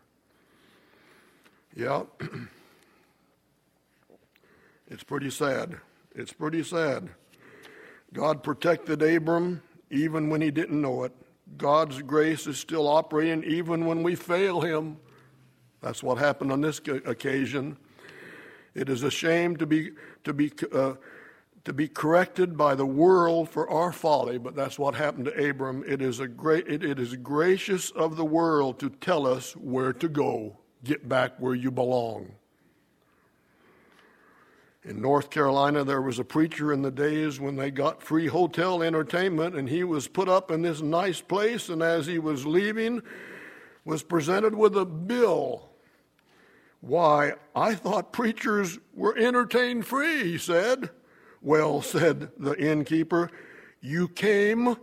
Yeah. 1.74 2.04
it's 4.88 5.02
pretty 5.02 5.30
sad. 5.30 5.80
It's 6.14 6.32
pretty 6.32 6.62
sad. 6.62 7.08
God 8.12 8.42
protected 8.42 9.02
Abram 9.02 9.62
even 9.90 10.30
when 10.30 10.40
he 10.40 10.50
didn't 10.50 10.80
know 10.80 11.04
it. 11.04 11.12
God's 11.56 12.02
grace 12.02 12.46
is 12.46 12.58
still 12.58 12.88
operating 12.88 13.44
even 13.44 13.86
when 13.86 14.02
we 14.02 14.14
fail 14.14 14.60
him. 14.60 14.98
That's 15.80 16.02
what 16.02 16.18
happened 16.18 16.52
on 16.52 16.60
this 16.60 16.80
occasion. 17.04 17.76
It 18.74 18.88
is 18.88 19.02
a 19.02 19.10
shame 19.10 19.56
to 19.56 19.66
be, 19.66 19.92
to 20.24 20.32
be 20.32 20.52
uh, 20.72 20.94
to 21.66 21.72
be 21.72 21.88
corrected 21.88 22.56
by 22.56 22.76
the 22.76 22.86
world 22.86 23.50
for 23.50 23.68
our 23.68 23.90
folly, 23.90 24.38
but 24.38 24.54
that's 24.54 24.78
what 24.78 24.94
happened 24.94 25.24
to 25.24 25.50
Abram. 25.50 25.82
It 25.84 26.00
is, 26.00 26.20
a 26.20 26.28
great, 26.28 26.68
it, 26.68 26.84
it 26.84 27.00
is 27.00 27.16
gracious 27.16 27.90
of 27.90 28.16
the 28.16 28.24
world 28.24 28.78
to 28.78 28.88
tell 28.88 29.26
us 29.26 29.56
where 29.56 29.92
to 29.94 30.08
go. 30.08 30.56
Get 30.84 31.08
back 31.08 31.32
where 31.40 31.56
you 31.56 31.72
belong. 31.72 32.30
In 34.86 35.02
North 35.02 35.30
Carolina, 35.30 35.82
there 35.82 36.00
was 36.00 36.20
a 36.20 36.24
preacher 36.24 36.72
in 36.72 36.82
the 36.82 36.92
days 36.92 37.40
when 37.40 37.56
they 37.56 37.72
got 37.72 38.04
free 38.04 38.28
hotel 38.28 38.84
entertainment, 38.84 39.56
and 39.56 39.68
he 39.68 39.82
was 39.82 40.06
put 40.06 40.28
up 40.28 40.52
in 40.52 40.62
this 40.62 40.80
nice 40.80 41.20
place, 41.20 41.68
and 41.68 41.82
as 41.82 42.06
he 42.06 42.20
was 42.20 42.46
leaving, 42.46 43.02
was 43.84 44.04
presented 44.04 44.54
with 44.54 44.76
a 44.76 44.84
bill. 44.84 45.70
Why, 46.80 47.32
I 47.52 47.74
thought 47.74 48.12
preachers 48.12 48.78
were 48.94 49.18
entertained 49.18 49.88
free, 49.88 50.22
he 50.22 50.38
said. 50.38 50.90
Well, 51.42 51.82
said 51.82 52.30
the 52.38 52.52
innkeeper, 52.52 53.32
you 53.80 54.06
came 54.06 54.76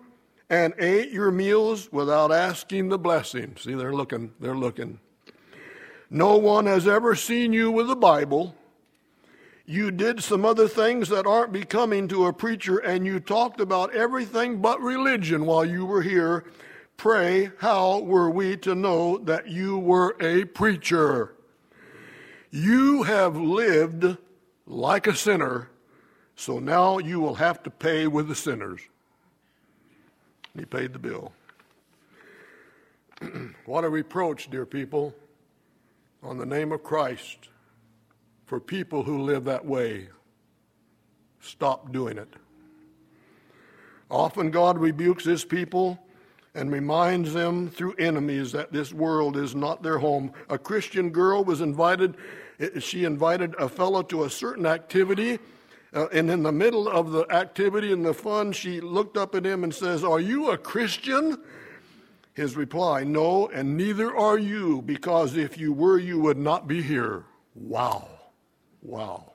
and 0.50 0.74
ate 0.80 1.12
your 1.12 1.32
meals 1.32 1.90
without 1.94 2.30
asking 2.30 2.90
the 2.90 3.00
blessing. 3.00 3.56
See, 3.58 3.74
they're 3.74 3.94
looking, 3.94 4.34
they're 4.42 4.54
looking. 4.54 5.00
No 6.10 6.36
one 6.36 6.66
has 6.66 6.90
ever 6.90 7.16
seen 7.16 7.54
you 7.54 7.72
with 7.72 7.90
a 7.90 7.96
Bible. 7.96 8.54
You 9.66 9.92
did 9.92 10.22
some 10.22 10.44
other 10.44 10.68
things 10.68 11.10
that 11.10 11.26
aren't 11.26 11.54
becoming 11.54 12.08
to 12.10 12.26
a 12.26 12.34
preacher, 12.34 12.78
and 12.78 13.06
you 13.06 13.20
talked 13.20 13.62
about 13.62 13.94
everything 13.94 14.62
but 14.62 14.82
religion 14.82 15.46
while 15.46 15.64
you 15.64 15.86
were 15.86 16.02
here. 16.02 16.44
Pray, 16.98 17.52
how 17.60 18.00
were 18.00 18.30
we 18.30 18.58
to 18.58 18.76
know 18.76 19.18
that 19.20 19.48
you 19.48 19.78
were 19.78 20.16
a 20.20 20.46
preacher? 20.46 21.34
You 22.52 23.04
have 23.04 23.38
lived 23.38 24.18
like 24.66 25.08
a 25.08 25.16
sinner 25.16 25.70
so 26.36 26.60
now 26.60 26.98
you 26.98 27.20
will 27.20 27.36
have 27.36 27.64
to 27.64 27.70
pay 27.70 28.08
with 28.08 28.28
the 28.28 28.36
sinners. 28.36 28.82
He 30.58 30.66
paid 30.66 30.94
the 30.94 31.00
bill. 31.00 31.32
what 33.66 33.84
a 33.84 33.90
reproach, 33.90 34.50
dear 34.50 34.66
people, 34.66 35.14
on 36.22 36.38
the 36.38 36.46
name 36.46 36.72
of 36.72 36.84
Christ 36.84 37.50
for 38.54 38.60
people 38.60 39.02
who 39.02 39.24
live 39.24 39.46
that 39.46 39.66
way. 39.66 40.08
Stop 41.42 41.92
doing 41.92 42.20
it. 42.20 42.32
Often 44.12 44.52
God 44.52 44.78
rebukes 44.78 45.26
his 45.26 45.44
people 45.44 45.98
and 46.54 46.72
reminds 46.72 47.34
them 47.34 47.68
through 47.68 47.96
enemies 47.96 48.52
that 48.52 48.72
this 48.72 48.94
world 48.94 49.38
is 49.38 49.56
not 49.56 49.82
their 49.82 49.98
home. 49.98 50.32
A 50.52 50.60
Christian 50.60 51.10
girl 51.10 51.44
was 51.44 51.62
invited, 51.62 52.16
she 52.78 53.06
invited 53.06 53.56
a 53.56 53.68
fellow 53.68 54.04
to 54.04 54.26
a 54.26 54.30
certain 54.30 54.68
activity 54.68 55.40
uh, 55.92 56.06
and 56.12 56.30
in 56.30 56.44
the 56.44 56.52
middle 56.52 56.88
of 56.88 57.12
the 57.12 57.26
activity 57.32 57.92
and 57.92 58.06
the 58.06 58.14
fun, 58.14 58.52
she 58.52 58.82
looked 58.82 59.18
up 59.18 59.34
at 59.34 59.44
him 59.44 59.64
and 59.64 59.74
says, 59.74 60.04
Are 60.04 60.20
you 60.20 60.52
a 60.52 60.60
Christian? 60.60 61.42
His 62.36 62.56
reply, 62.56 63.04
No, 63.04 63.48
and 63.48 63.76
neither 63.76 64.16
are 64.16 64.38
you, 64.38 64.84
because 64.84 65.38
if 65.38 65.58
you 65.58 65.74
were, 65.74 65.98
you 65.98 66.20
would 66.20 66.38
not 66.38 66.68
be 66.68 66.84
here. 66.84 67.24
Wow. 67.56 68.13
Wow. 68.84 69.32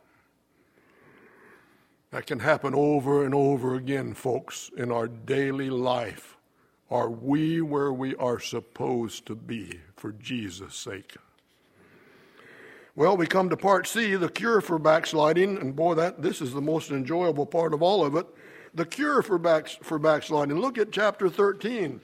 That 2.11 2.27
can 2.27 2.39
happen 2.39 2.75
over 2.75 3.25
and 3.25 3.35
over 3.35 3.75
again, 3.75 4.15
folks, 4.15 4.71
in 4.77 4.93
our 4.93 5.09
daily 5.09 5.71
life. 5.71 6.37
Are 6.91 7.11
we 7.11 7.61
where 7.61 7.93
we 7.93 8.15
are 8.17 8.41
supposed 8.41 9.27
to 9.27 9.35
be 9.35 9.81
for 9.97 10.13
Jesus' 10.13 10.75
sake? 10.75 11.17
Well, 12.97 13.17
we 13.17 13.27
come 13.27 13.51
to 13.51 13.57
part 13.57 13.87
C, 13.87 14.17
the 14.17 14.29
cure 14.29 14.61
for 14.61 14.79
backsliding, 14.79 15.59
and 15.59 15.77
boy, 15.77 15.95
that 15.95 16.23
this 16.23 16.41
is 16.41 16.53
the 16.53 16.61
most 16.61 16.91
enjoyable 16.91 17.47
part 17.47 17.75
of 17.75 17.83
all 17.83 18.05
of 18.05 18.17
it. 18.17 18.27
The 18.75 18.87
cure 18.87 19.23
for 19.23 19.39
back, 19.39 19.69
for 19.69 19.99
backsliding. 19.99 20.59
Look 20.59 20.79
at 20.79 20.93
chapter 20.93 21.29
13. 21.29 22.01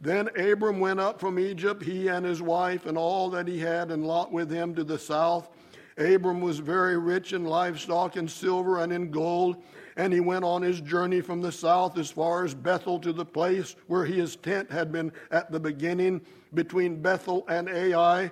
Then 0.00 0.28
Abram 0.36 0.80
went 0.80 1.00
up 1.00 1.20
from 1.20 1.38
Egypt, 1.38 1.82
he 1.82 2.08
and 2.08 2.24
his 2.24 2.40
wife, 2.40 2.86
and 2.86 2.96
all 2.96 3.30
that 3.30 3.48
he 3.48 3.58
had, 3.58 3.90
and 3.90 4.06
Lot 4.06 4.32
with 4.32 4.50
him 4.50 4.74
to 4.76 4.84
the 4.84 4.98
south. 4.98 5.48
Abram 5.96 6.40
was 6.40 6.58
very 6.58 6.98
rich 6.98 7.32
in 7.32 7.44
livestock, 7.44 8.16
and 8.16 8.30
silver, 8.30 8.82
and 8.82 8.92
in 8.92 9.10
gold. 9.10 9.62
And 9.96 10.12
he 10.12 10.20
went 10.20 10.44
on 10.44 10.62
his 10.62 10.80
journey 10.80 11.20
from 11.20 11.40
the 11.40 11.52
south 11.52 11.98
as 11.98 12.10
far 12.10 12.44
as 12.44 12.52
Bethel 12.52 12.98
to 13.00 13.12
the 13.12 13.24
place 13.24 13.76
where 13.86 14.04
his 14.04 14.34
tent 14.34 14.70
had 14.70 14.90
been 14.90 15.12
at 15.30 15.52
the 15.52 15.60
beginning, 15.60 16.20
between 16.52 17.00
Bethel 17.00 17.44
and 17.48 17.68
Ai, 17.68 18.30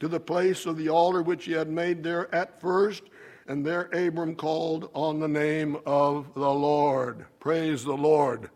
to 0.00 0.08
the 0.08 0.20
place 0.20 0.66
of 0.66 0.76
the 0.76 0.88
altar 0.88 1.22
which 1.22 1.46
he 1.46 1.52
had 1.52 1.70
made 1.70 2.02
there 2.02 2.34
at 2.34 2.60
first. 2.60 3.02
And 3.46 3.64
there 3.64 3.88
Abram 3.94 4.34
called 4.34 4.90
on 4.92 5.20
the 5.20 5.28
name 5.28 5.78
of 5.86 6.34
the 6.34 6.50
Lord. 6.50 7.24
Praise 7.40 7.84
the 7.84 7.96
Lord. 7.96 8.50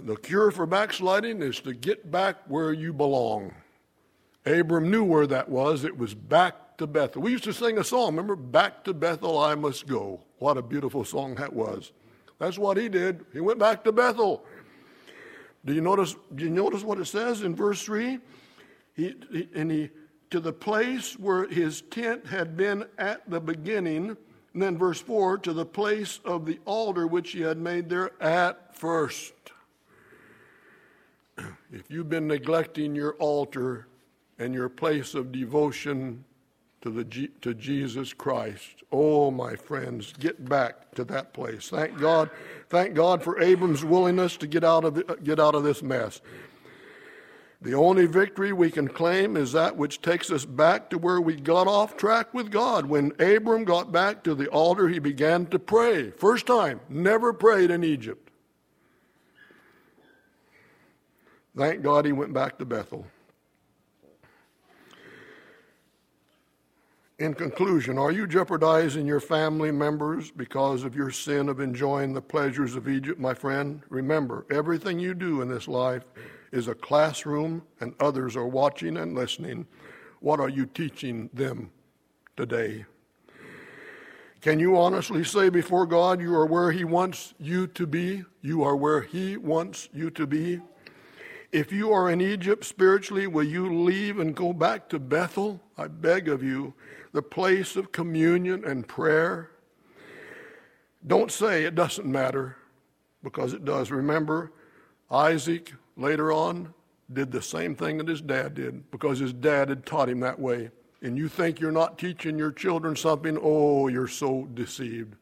The 0.00 0.16
cure 0.16 0.50
for 0.50 0.66
backsliding 0.66 1.42
is 1.42 1.60
to 1.60 1.72
get 1.72 2.10
back 2.10 2.36
where 2.46 2.72
you 2.72 2.92
belong. 2.92 3.54
Abram 4.46 4.90
knew 4.90 5.02
where 5.02 5.26
that 5.26 5.48
was. 5.48 5.84
It 5.84 5.96
was 5.96 6.14
back 6.14 6.54
to 6.78 6.86
Bethel. 6.86 7.22
We 7.22 7.32
used 7.32 7.44
to 7.44 7.52
sing 7.52 7.78
a 7.78 7.84
song, 7.84 8.08
remember? 8.08 8.36
Back 8.36 8.84
to 8.84 8.94
Bethel 8.94 9.38
I 9.38 9.54
must 9.54 9.86
go. 9.86 10.20
What 10.38 10.56
a 10.56 10.62
beautiful 10.62 11.04
song 11.04 11.34
that 11.36 11.52
was. 11.52 11.92
That's 12.38 12.58
what 12.58 12.76
he 12.76 12.88
did. 12.88 13.24
He 13.32 13.40
went 13.40 13.58
back 13.58 13.84
to 13.84 13.92
Bethel. 13.92 14.44
Do 15.64 15.72
you 15.72 15.80
notice, 15.80 16.14
do 16.34 16.44
you 16.44 16.50
notice 16.50 16.82
what 16.82 16.98
it 16.98 17.06
says 17.06 17.42
in 17.42 17.54
verse 17.54 17.82
3? 17.82 18.18
He, 18.94 19.14
he, 19.32 19.48
and 19.54 19.70
he, 19.70 19.90
to 20.30 20.40
the 20.40 20.52
place 20.52 21.18
where 21.18 21.48
his 21.48 21.82
tent 21.82 22.26
had 22.26 22.56
been 22.56 22.86
at 22.98 23.28
the 23.30 23.40
beginning, 23.40 24.16
and 24.52 24.62
then 24.62 24.76
verse 24.76 25.00
4, 25.00 25.38
to 25.38 25.52
the 25.52 25.64
place 25.64 26.20
of 26.24 26.44
the 26.44 26.58
altar 26.64 27.06
which 27.06 27.32
he 27.32 27.40
had 27.40 27.58
made 27.58 27.88
there 27.88 28.10
at 28.22 28.76
first. 28.76 29.32
If 31.72 31.90
you've 31.90 32.08
been 32.08 32.28
neglecting 32.28 32.94
your 32.94 33.14
altar 33.14 33.88
and 34.38 34.54
your 34.54 34.68
place 34.68 35.14
of 35.14 35.32
devotion 35.32 36.24
to, 36.84 36.90
the, 36.90 37.30
to 37.40 37.54
Jesus 37.54 38.12
Christ, 38.12 38.82
oh, 38.92 39.30
my 39.30 39.56
friends, 39.56 40.12
get 40.18 40.46
back 40.46 40.94
to 40.96 41.04
that 41.04 41.32
place. 41.32 41.70
Thank 41.70 41.98
God, 41.98 42.28
thank 42.68 42.92
God 42.92 43.22
for 43.22 43.40
Abram's 43.40 43.82
willingness 43.82 44.36
to 44.36 44.46
get 44.46 44.64
out 44.64 44.84
of, 44.84 44.94
the, 44.96 45.18
get 45.24 45.40
out 45.40 45.54
of 45.54 45.64
this 45.64 45.82
mess. 45.82 46.20
The 47.62 47.72
only 47.72 48.04
victory 48.04 48.52
we 48.52 48.70
can 48.70 48.88
claim 48.88 49.34
is 49.34 49.52
that 49.52 49.78
which 49.78 50.02
takes 50.02 50.30
us 50.30 50.44
back 50.44 50.90
to 50.90 50.98
where 50.98 51.22
we 51.22 51.36
got 51.36 51.66
off 51.66 51.96
track 51.96 52.34
with 52.34 52.50
God. 52.50 52.84
When 52.84 53.12
Abram 53.18 53.64
got 53.64 53.90
back 53.90 54.22
to 54.24 54.34
the 54.34 54.48
altar, 54.48 54.86
he 54.90 54.98
began 54.98 55.46
to 55.46 55.58
pray. 55.58 56.10
First 56.10 56.46
time, 56.46 56.80
never 56.90 57.32
prayed 57.32 57.70
in 57.70 57.82
Egypt. 57.82 58.30
Thank 61.56 61.80
God 61.80 62.04
he 62.04 62.12
went 62.12 62.34
back 62.34 62.58
to 62.58 62.66
Bethel. 62.66 63.06
In 67.20 67.32
conclusion, 67.32 67.96
are 67.96 68.10
you 68.10 68.26
jeopardizing 68.26 69.06
your 69.06 69.20
family 69.20 69.70
members 69.70 70.32
because 70.32 70.82
of 70.82 70.96
your 70.96 71.12
sin 71.12 71.48
of 71.48 71.60
enjoying 71.60 72.12
the 72.12 72.20
pleasures 72.20 72.74
of 72.74 72.88
Egypt, 72.88 73.20
my 73.20 73.32
friend? 73.32 73.82
Remember, 73.88 74.44
everything 74.50 74.98
you 74.98 75.14
do 75.14 75.40
in 75.40 75.48
this 75.48 75.68
life 75.68 76.02
is 76.50 76.66
a 76.66 76.74
classroom 76.74 77.62
and 77.78 77.94
others 78.00 78.34
are 78.34 78.48
watching 78.48 78.96
and 78.96 79.14
listening. 79.14 79.64
What 80.18 80.40
are 80.40 80.48
you 80.48 80.66
teaching 80.66 81.30
them 81.32 81.70
today? 82.36 82.84
Can 84.40 84.58
you 84.58 84.76
honestly 84.76 85.22
say 85.22 85.50
before 85.50 85.86
God 85.86 86.20
you 86.20 86.34
are 86.34 86.46
where 86.46 86.72
He 86.72 86.82
wants 86.82 87.32
you 87.38 87.68
to 87.68 87.86
be? 87.86 88.24
You 88.42 88.64
are 88.64 88.74
where 88.74 89.02
He 89.02 89.36
wants 89.36 89.88
you 89.92 90.10
to 90.10 90.26
be? 90.26 90.60
If 91.54 91.70
you 91.70 91.92
are 91.92 92.10
in 92.10 92.20
Egypt 92.20 92.64
spiritually, 92.64 93.28
will 93.28 93.44
you 93.44 93.72
leave 93.72 94.18
and 94.18 94.34
go 94.34 94.52
back 94.52 94.88
to 94.88 94.98
Bethel? 94.98 95.60
I 95.78 95.86
beg 95.86 96.28
of 96.28 96.42
you, 96.42 96.74
the 97.12 97.22
place 97.22 97.76
of 97.76 97.92
communion 97.92 98.64
and 98.64 98.88
prayer. 98.88 99.52
Don't 101.06 101.30
say 101.30 101.62
it 101.62 101.76
doesn't 101.76 102.06
matter, 102.06 102.56
because 103.22 103.52
it 103.52 103.64
does. 103.64 103.92
Remember, 103.92 104.50
Isaac 105.12 105.72
later 105.96 106.32
on 106.32 106.74
did 107.12 107.30
the 107.30 107.40
same 107.40 107.76
thing 107.76 107.98
that 107.98 108.08
his 108.08 108.20
dad 108.20 108.54
did, 108.54 108.90
because 108.90 109.20
his 109.20 109.32
dad 109.32 109.68
had 109.68 109.86
taught 109.86 110.08
him 110.08 110.18
that 110.18 110.40
way. 110.40 110.70
And 111.02 111.16
you 111.16 111.28
think 111.28 111.60
you're 111.60 111.70
not 111.70 112.00
teaching 112.00 112.36
your 112.36 112.50
children 112.50 112.96
something? 112.96 113.38
Oh, 113.40 113.86
you're 113.86 114.08
so 114.08 114.48
deceived. 114.54 115.14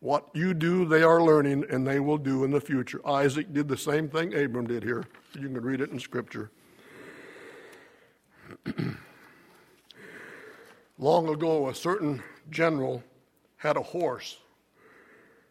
What 0.00 0.28
you 0.34 0.52
do, 0.52 0.84
they 0.84 1.02
are 1.02 1.22
learning, 1.22 1.64
and 1.70 1.86
they 1.86 1.98
will 1.98 2.18
do 2.18 2.44
in 2.44 2.50
the 2.50 2.60
future. 2.60 3.00
Isaac 3.08 3.54
did 3.54 3.68
the 3.68 3.76
same 3.78 4.10
thing 4.10 4.34
Abram 4.34 4.66
did 4.66 4.82
here. 4.82 5.06
You 5.38 5.48
can 5.48 5.60
read 5.60 5.82
it 5.82 5.90
in 5.90 6.00
Scripture. 6.00 6.50
Long 10.98 11.28
ago, 11.28 11.68
a 11.68 11.74
certain 11.74 12.22
general 12.48 13.04
had 13.56 13.76
a 13.76 13.82
horse 13.82 14.38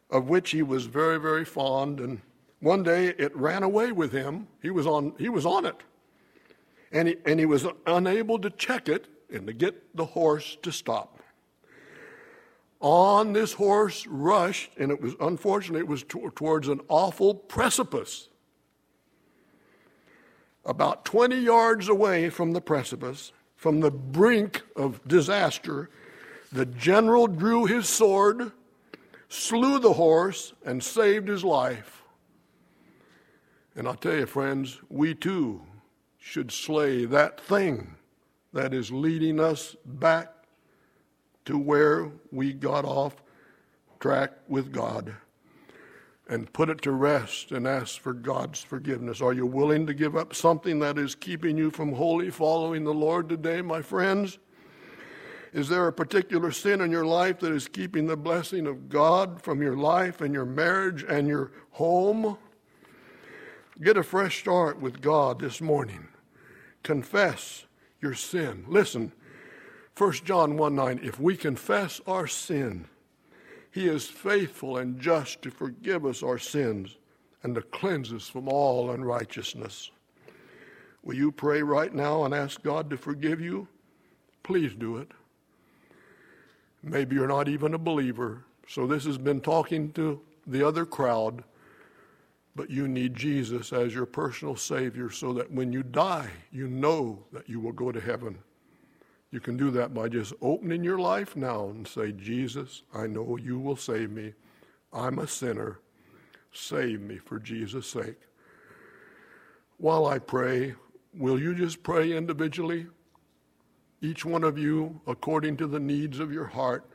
of 0.10 0.28
which 0.28 0.50
he 0.50 0.63
was 0.63 0.86
very, 0.86 1.19
very 1.19 1.45
fond, 1.45 2.00
and 2.00 2.19
one 2.62 2.82
day 2.82 3.10
it 3.19 3.36
ran 3.36 3.62
away 3.62 3.91
with 3.91 4.12
him. 4.12 4.48
He 4.60 4.71
was 4.71 4.88
on, 4.88 5.13
he 5.19 5.30
was 5.30 5.45
on 5.45 5.65
it. 5.65 5.78
And 6.91 7.10
he, 7.10 7.17
and 7.26 7.39
he 7.39 7.45
was 7.45 7.67
unable 7.86 8.39
to 8.39 8.50
check 8.50 8.89
it 8.89 9.06
and 9.32 9.45
to 9.45 9.54
get 9.54 9.95
the 9.95 10.06
horse 10.06 10.58
to 10.63 10.71
stop. 10.71 11.19
On 12.80 13.34
this 13.34 13.54
horse 13.54 14.08
rushed, 14.08 14.71
and 14.78 14.91
it 14.91 15.00
was 15.00 15.13
unfortunately 15.19 15.82
it 15.82 15.88
was 15.88 16.02
t- 16.04 16.28
towards 16.36 16.69
an 16.69 16.82
awful 16.88 17.36
precipice 17.36 18.30
about 20.65 21.06
20 21.06 21.38
yards 21.38 21.88
away 21.88 22.30
from 22.30 22.51
the 22.51 22.62
precipice, 22.62 23.32
from 23.56 23.80
the 23.80 23.91
brink 23.91 24.63
of 24.75 25.06
disaster, 25.08 25.89
the 26.51 26.65
general 26.65 27.28
drew 27.28 27.65
his 27.65 27.88
sword, 27.88 28.51
slew 29.30 29.80
the 29.80 29.93
horse, 29.93 30.54
and 30.65 30.84
saved 30.84 31.28
his 31.28 31.43
life. 31.43 32.04
And 33.75 33.88
I'll 33.88 33.95
tell 33.95 34.15
you, 34.15 34.25
friends, 34.25 34.80
we 34.89 35.13
too 35.13 35.62
should 36.17 36.51
slay 36.51 37.06
that 37.06 37.39
thing 37.39 37.95
that 38.54 38.73
is 38.73 38.91
leading 38.91 39.39
us 39.39 39.75
back 39.86 40.34
to 41.43 41.58
where 41.58 42.10
we 42.32 42.54
got 42.54 42.86
off 42.86 43.21
track 43.99 44.32
with 44.47 44.71
God 44.71 45.15
and 46.28 46.52
put 46.54 46.70
it 46.70 46.82
to 46.82 46.92
rest 46.92 47.52
and 47.52 47.68
ask 47.68 48.00
for 48.00 48.14
God's 48.14 48.60
forgiveness. 48.62 49.22
Are 49.22 49.34
you 49.34 49.46
willing 49.46 49.86
to 49.88 49.94
give 49.94 50.16
up 50.16 50.34
something 50.34 50.80
that 50.80 50.98
is 50.98 51.14
keeping 51.14 51.58
you 51.58 51.70
from 51.70 51.94
wholly 51.94 52.32
following 52.32 52.84
the 52.84 52.94
Lord 52.94 53.30
today, 53.30 53.62
my 53.62 53.82
friends? 53.82 54.40
Is 55.54 55.70
there 55.70 55.88
a 55.88 55.94
particular 55.94 56.52
sin 56.52 56.82
in 56.82 56.92
your 56.92 57.06
life 57.06 57.40
that 57.40 57.52
is 57.52 57.68
keeping 57.68 58.08
the 58.08 58.18
blessing 58.18 58.68
of 58.68 58.90
God 58.90 59.42
from 59.42 59.62
your 59.62 59.78
life 59.78 60.20
and 60.20 60.34
your 60.34 60.46
marriage 60.46 61.06
and 61.08 61.28
your 61.28 61.52
home? 61.72 62.38
Get 63.82 63.96
a 63.96 64.04
fresh 64.04 64.40
start 64.40 64.82
with 64.82 65.02
God 65.02 65.40
this 65.40 65.62
morning. 65.62 66.08
Confess 66.84 67.66
your 68.02 68.14
sin. 68.16 68.66
Listen, 68.68 69.12
1 69.98 70.12
John 70.26 70.58
1 70.58 70.76
9, 70.76 71.00
if 71.04 71.20
we 71.20 71.38
confess 71.38 72.02
our 72.06 72.28
sin, 72.28 72.88
he 73.76 73.90
is 73.90 74.08
faithful 74.08 74.78
and 74.78 75.02
just 75.02 75.42
to 75.42 75.52
forgive 75.52 76.06
us 76.06 76.24
our 76.24 76.40
sins 76.40 76.96
and 77.44 77.54
to 77.56 77.62
cleanse 77.62 78.14
us 78.14 78.30
from 78.30 78.48
all 78.48 78.92
unrighteousness. 78.92 79.92
Will 81.04 81.16
you 81.16 81.30
pray 81.30 81.62
right 81.62 81.94
now 81.94 82.24
and 82.24 82.34
ask 82.34 82.64
God 82.64 82.90
to 82.90 82.96
forgive 82.96 83.42
you? 83.42 83.68
Please 84.44 84.74
do 84.74 84.96
it. 84.96 85.12
Maybe 86.84 87.18
you're 87.18 87.28
not 87.28 87.50
even 87.50 87.74
a 87.74 87.78
believer, 87.78 88.46
so 88.66 88.88
this 88.88 89.04
has 89.04 89.18
been 89.18 89.42
talking 89.42 89.92
to 89.92 90.22
the 90.48 90.66
other 90.66 90.86
crowd, 90.86 91.44
but 92.56 92.70
you 92.70 92.88
need 92.88 93.14
Jesus 93.14 93.74
as 93.74 93.94
your 93.94 94.06
personal 94.06 94.56
Savior 94.56 95.10
so 95.10 95.34
that 95.34 95.52
when 95.52 95.74
you 95.74 95.84
die, 95.84 96.30
you 96.50 96.70
know 96.70 97.26
that 97.34 97.50
you 97.50 97.60
will 97.60 97.74
go 97.74 97.92
to 97.92 98.00
heaven. 98.00 98.38
You 99.36 99.41
can 99.41 99.58
do 99.58 99.69
that 99.71 99.93
by 99.93 100.08
just 100.08 100.32
opening 100.41 100.82
your 100.82 100.98
life 100.98 101.36
now 101.36 101.67
and 101.67 101.86
say, 101.86 102.13
Jesus, 102.13 102.84
I 102.93 103.06
know 103.08 103.36
you 103.36 103.60
will 103.60 103.76
save 103.76 104.10
me. 104.10 104.32
I'm 104.93 105.19
a 105.19 105.28
sinner. 105.28 105.82
Save 106.54 107.02
me 107.02 107.17
for 107.17 107.38
Jesus' 107.38 107.86
sake. 107.86 108.15
while 109.78 110.06
I 110.06 110.19
pray, 110.19 110.76
will 111.13 111.38
you 111.38 111.54
just 111.54 111.84
pray 111.84 112.13
individually? 112.13 112.88
Each 114.00 114.24
one 114.24 114.45
of 114.45 114.58
you, 114.58 115.02
according 115.06 115.58
to 115.58 115.67
the 115.67 115.82
needs 115.82 116.21
of 116.21 116.32
your 116.32 116.45
heart, 116.45 116.86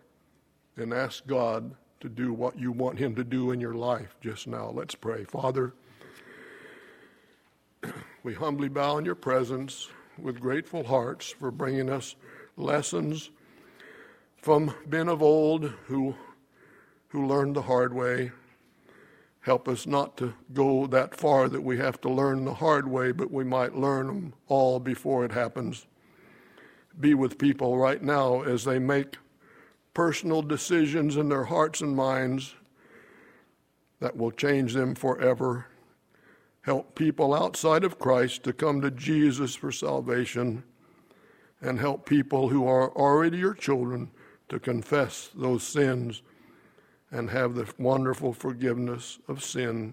and 0.78 0.94
ask 0.94 1.26
God 1.26 1.74
to 2.00 2.08
do 2.08 2.32
what 2.32 2.58
you 2.58 2.72
want 2.72 2.98
Him 2.98 3.14
to 3.16 3.22
do 3.22 3.50
in 3.50 3.60
your 3.60 3.74
life 3.74 4.16
just 4.22 4.46
now. 4.46 4.70
Let's 4.70 4.94
pray. 4.94 5.24
Father, 5.24 5.74
we 8.22 8.32
humbly 8.32 8.70
bow 8.70 8.96
in 8.96 9.04
your 9.04 9.14
presence 9.14 9.90
with 10.16 10.40
grateful 10.40 10.84
hearts 10.84 11.28
for 11.28 11.50
bringing 11.50 11.90
us 11.90 12.16
lessons 12.60 13.30
from 14.40 14.74
men 14.86 15.08
of 15.08 15.22
old 15.22 15.64
who, 15.86 16.14
who 17.08 17.26
learned 17.26 17.56
the 17.56 17.62
hard 17.62 17.92
way. 17.92 18.32
Help 19.40 19.68
us 19.68 19.86
not 19.86 20.16
to 20.18 20.34
go 20.52 20.86
that 20.86 21.14
far 21.14 21.48
that 21.48 21.62
we 21.62 21.78
have 21.78 22.00
to 22.02 22.10
learn 22.10 22.44
the 22.44 22.54
hard 22.54 22.86
way, 22.86 23.10
but 23.10 23.30
we 23.30 23.42
might 23.42 23.74
learn 23.74 24.06
them 24.06 24.34
all 24.48 24.78
before 24.78 25.24
it 25.24 25.32
happens. 25.32 25.86
Be 26.98 27.14
with 27.14 27.38
people 27.38 27.78
right 27.78 28.02
now 28.02 28.42
as 28.42 28.64
they 28.64 28.78
make 28.78 29.16
personal 29.94 30.42
decisions 30.42 31.16
in 31.16 31.28
their 31.28 31.44
hearts 31.44 31.80
and 31.80 31.96
minds 31.96 32.54
that 34.00 34.16
will 34.16 34.30
change 34.30 34.74
them 34.74 34.94
forever. 34.94 35.66
Help 36.62 36.94
people 36.94 37.34
outside 37.34 37.84
of 37.84 37.98
Christ 37.98 38.42
to 38.44 38.52
come 38.52 38.80
to 38.82 38.90
Jesus 38.90 39.54
for 39.54 39.72
salvation, 39.72 40.62
and 41.60 41.78
help 41.78 42.06
people 42.06 42.48
who 42.48 42.66
are 42.66 42.90
already 42.92 43.38
your 43.38 43.54
children 43.54 44.10
to 44.48 44.58
confess 44.58 45.30
those 45.34 45.62
sins 45.62 46.22
and 47.10 47.30
have 47.30 47.54
the 47.54 47.72
wonderful 47.78 48.32
forgiveness 48.32 49.18
of 49.28 49.44
sin 49.44 49.92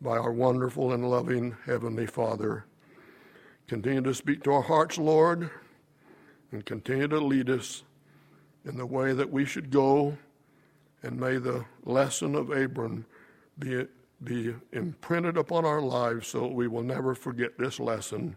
by 0.00 0.18
our 0.18 0.32
wonderful 0.32 0.92
and 0.92 1.08
loving 1.08 1.56
Heavenly 1.64 2.06
Father. 2.06 2.66
Continue 3.66 4.02
to 4.02 4.14
speak 4.14 4.42
to 4.44 4.52
our 4.52 4.62
hearts, 4.62 4.98
Lord, 4.98 5.50
and 6.52 6.66
continue 6.66 7.08
to 7.08 7.18
lead 7.18 7.48
us 7.48 7.84
in 8.64 8.76
the 8.76 8.86
way 8.86 9.12
that 9.12 9.30
we 9.30 9.44
should 9.44 9.70
go, 9.70 10.16
and 11.02 11.18
may 11.18 11.38
the 11.38 11.64
lesson 11.84 12.34
of 12.34 12.50
Abram 12.50 13.06
be, 13.58 13.86
be 14.22 14.54
imprinted 14.72 15.36
upon 15.36 15.64
our 15.64 15.80
lives 15.80 16.28
so 16.28 16.40
that 16.40 16.52
we 16.52 16.68
will 16.68 16.82
never 16.82 17.14
forget 17.14 17.58
this 17.58 17.80
lesson. 17.80 18.36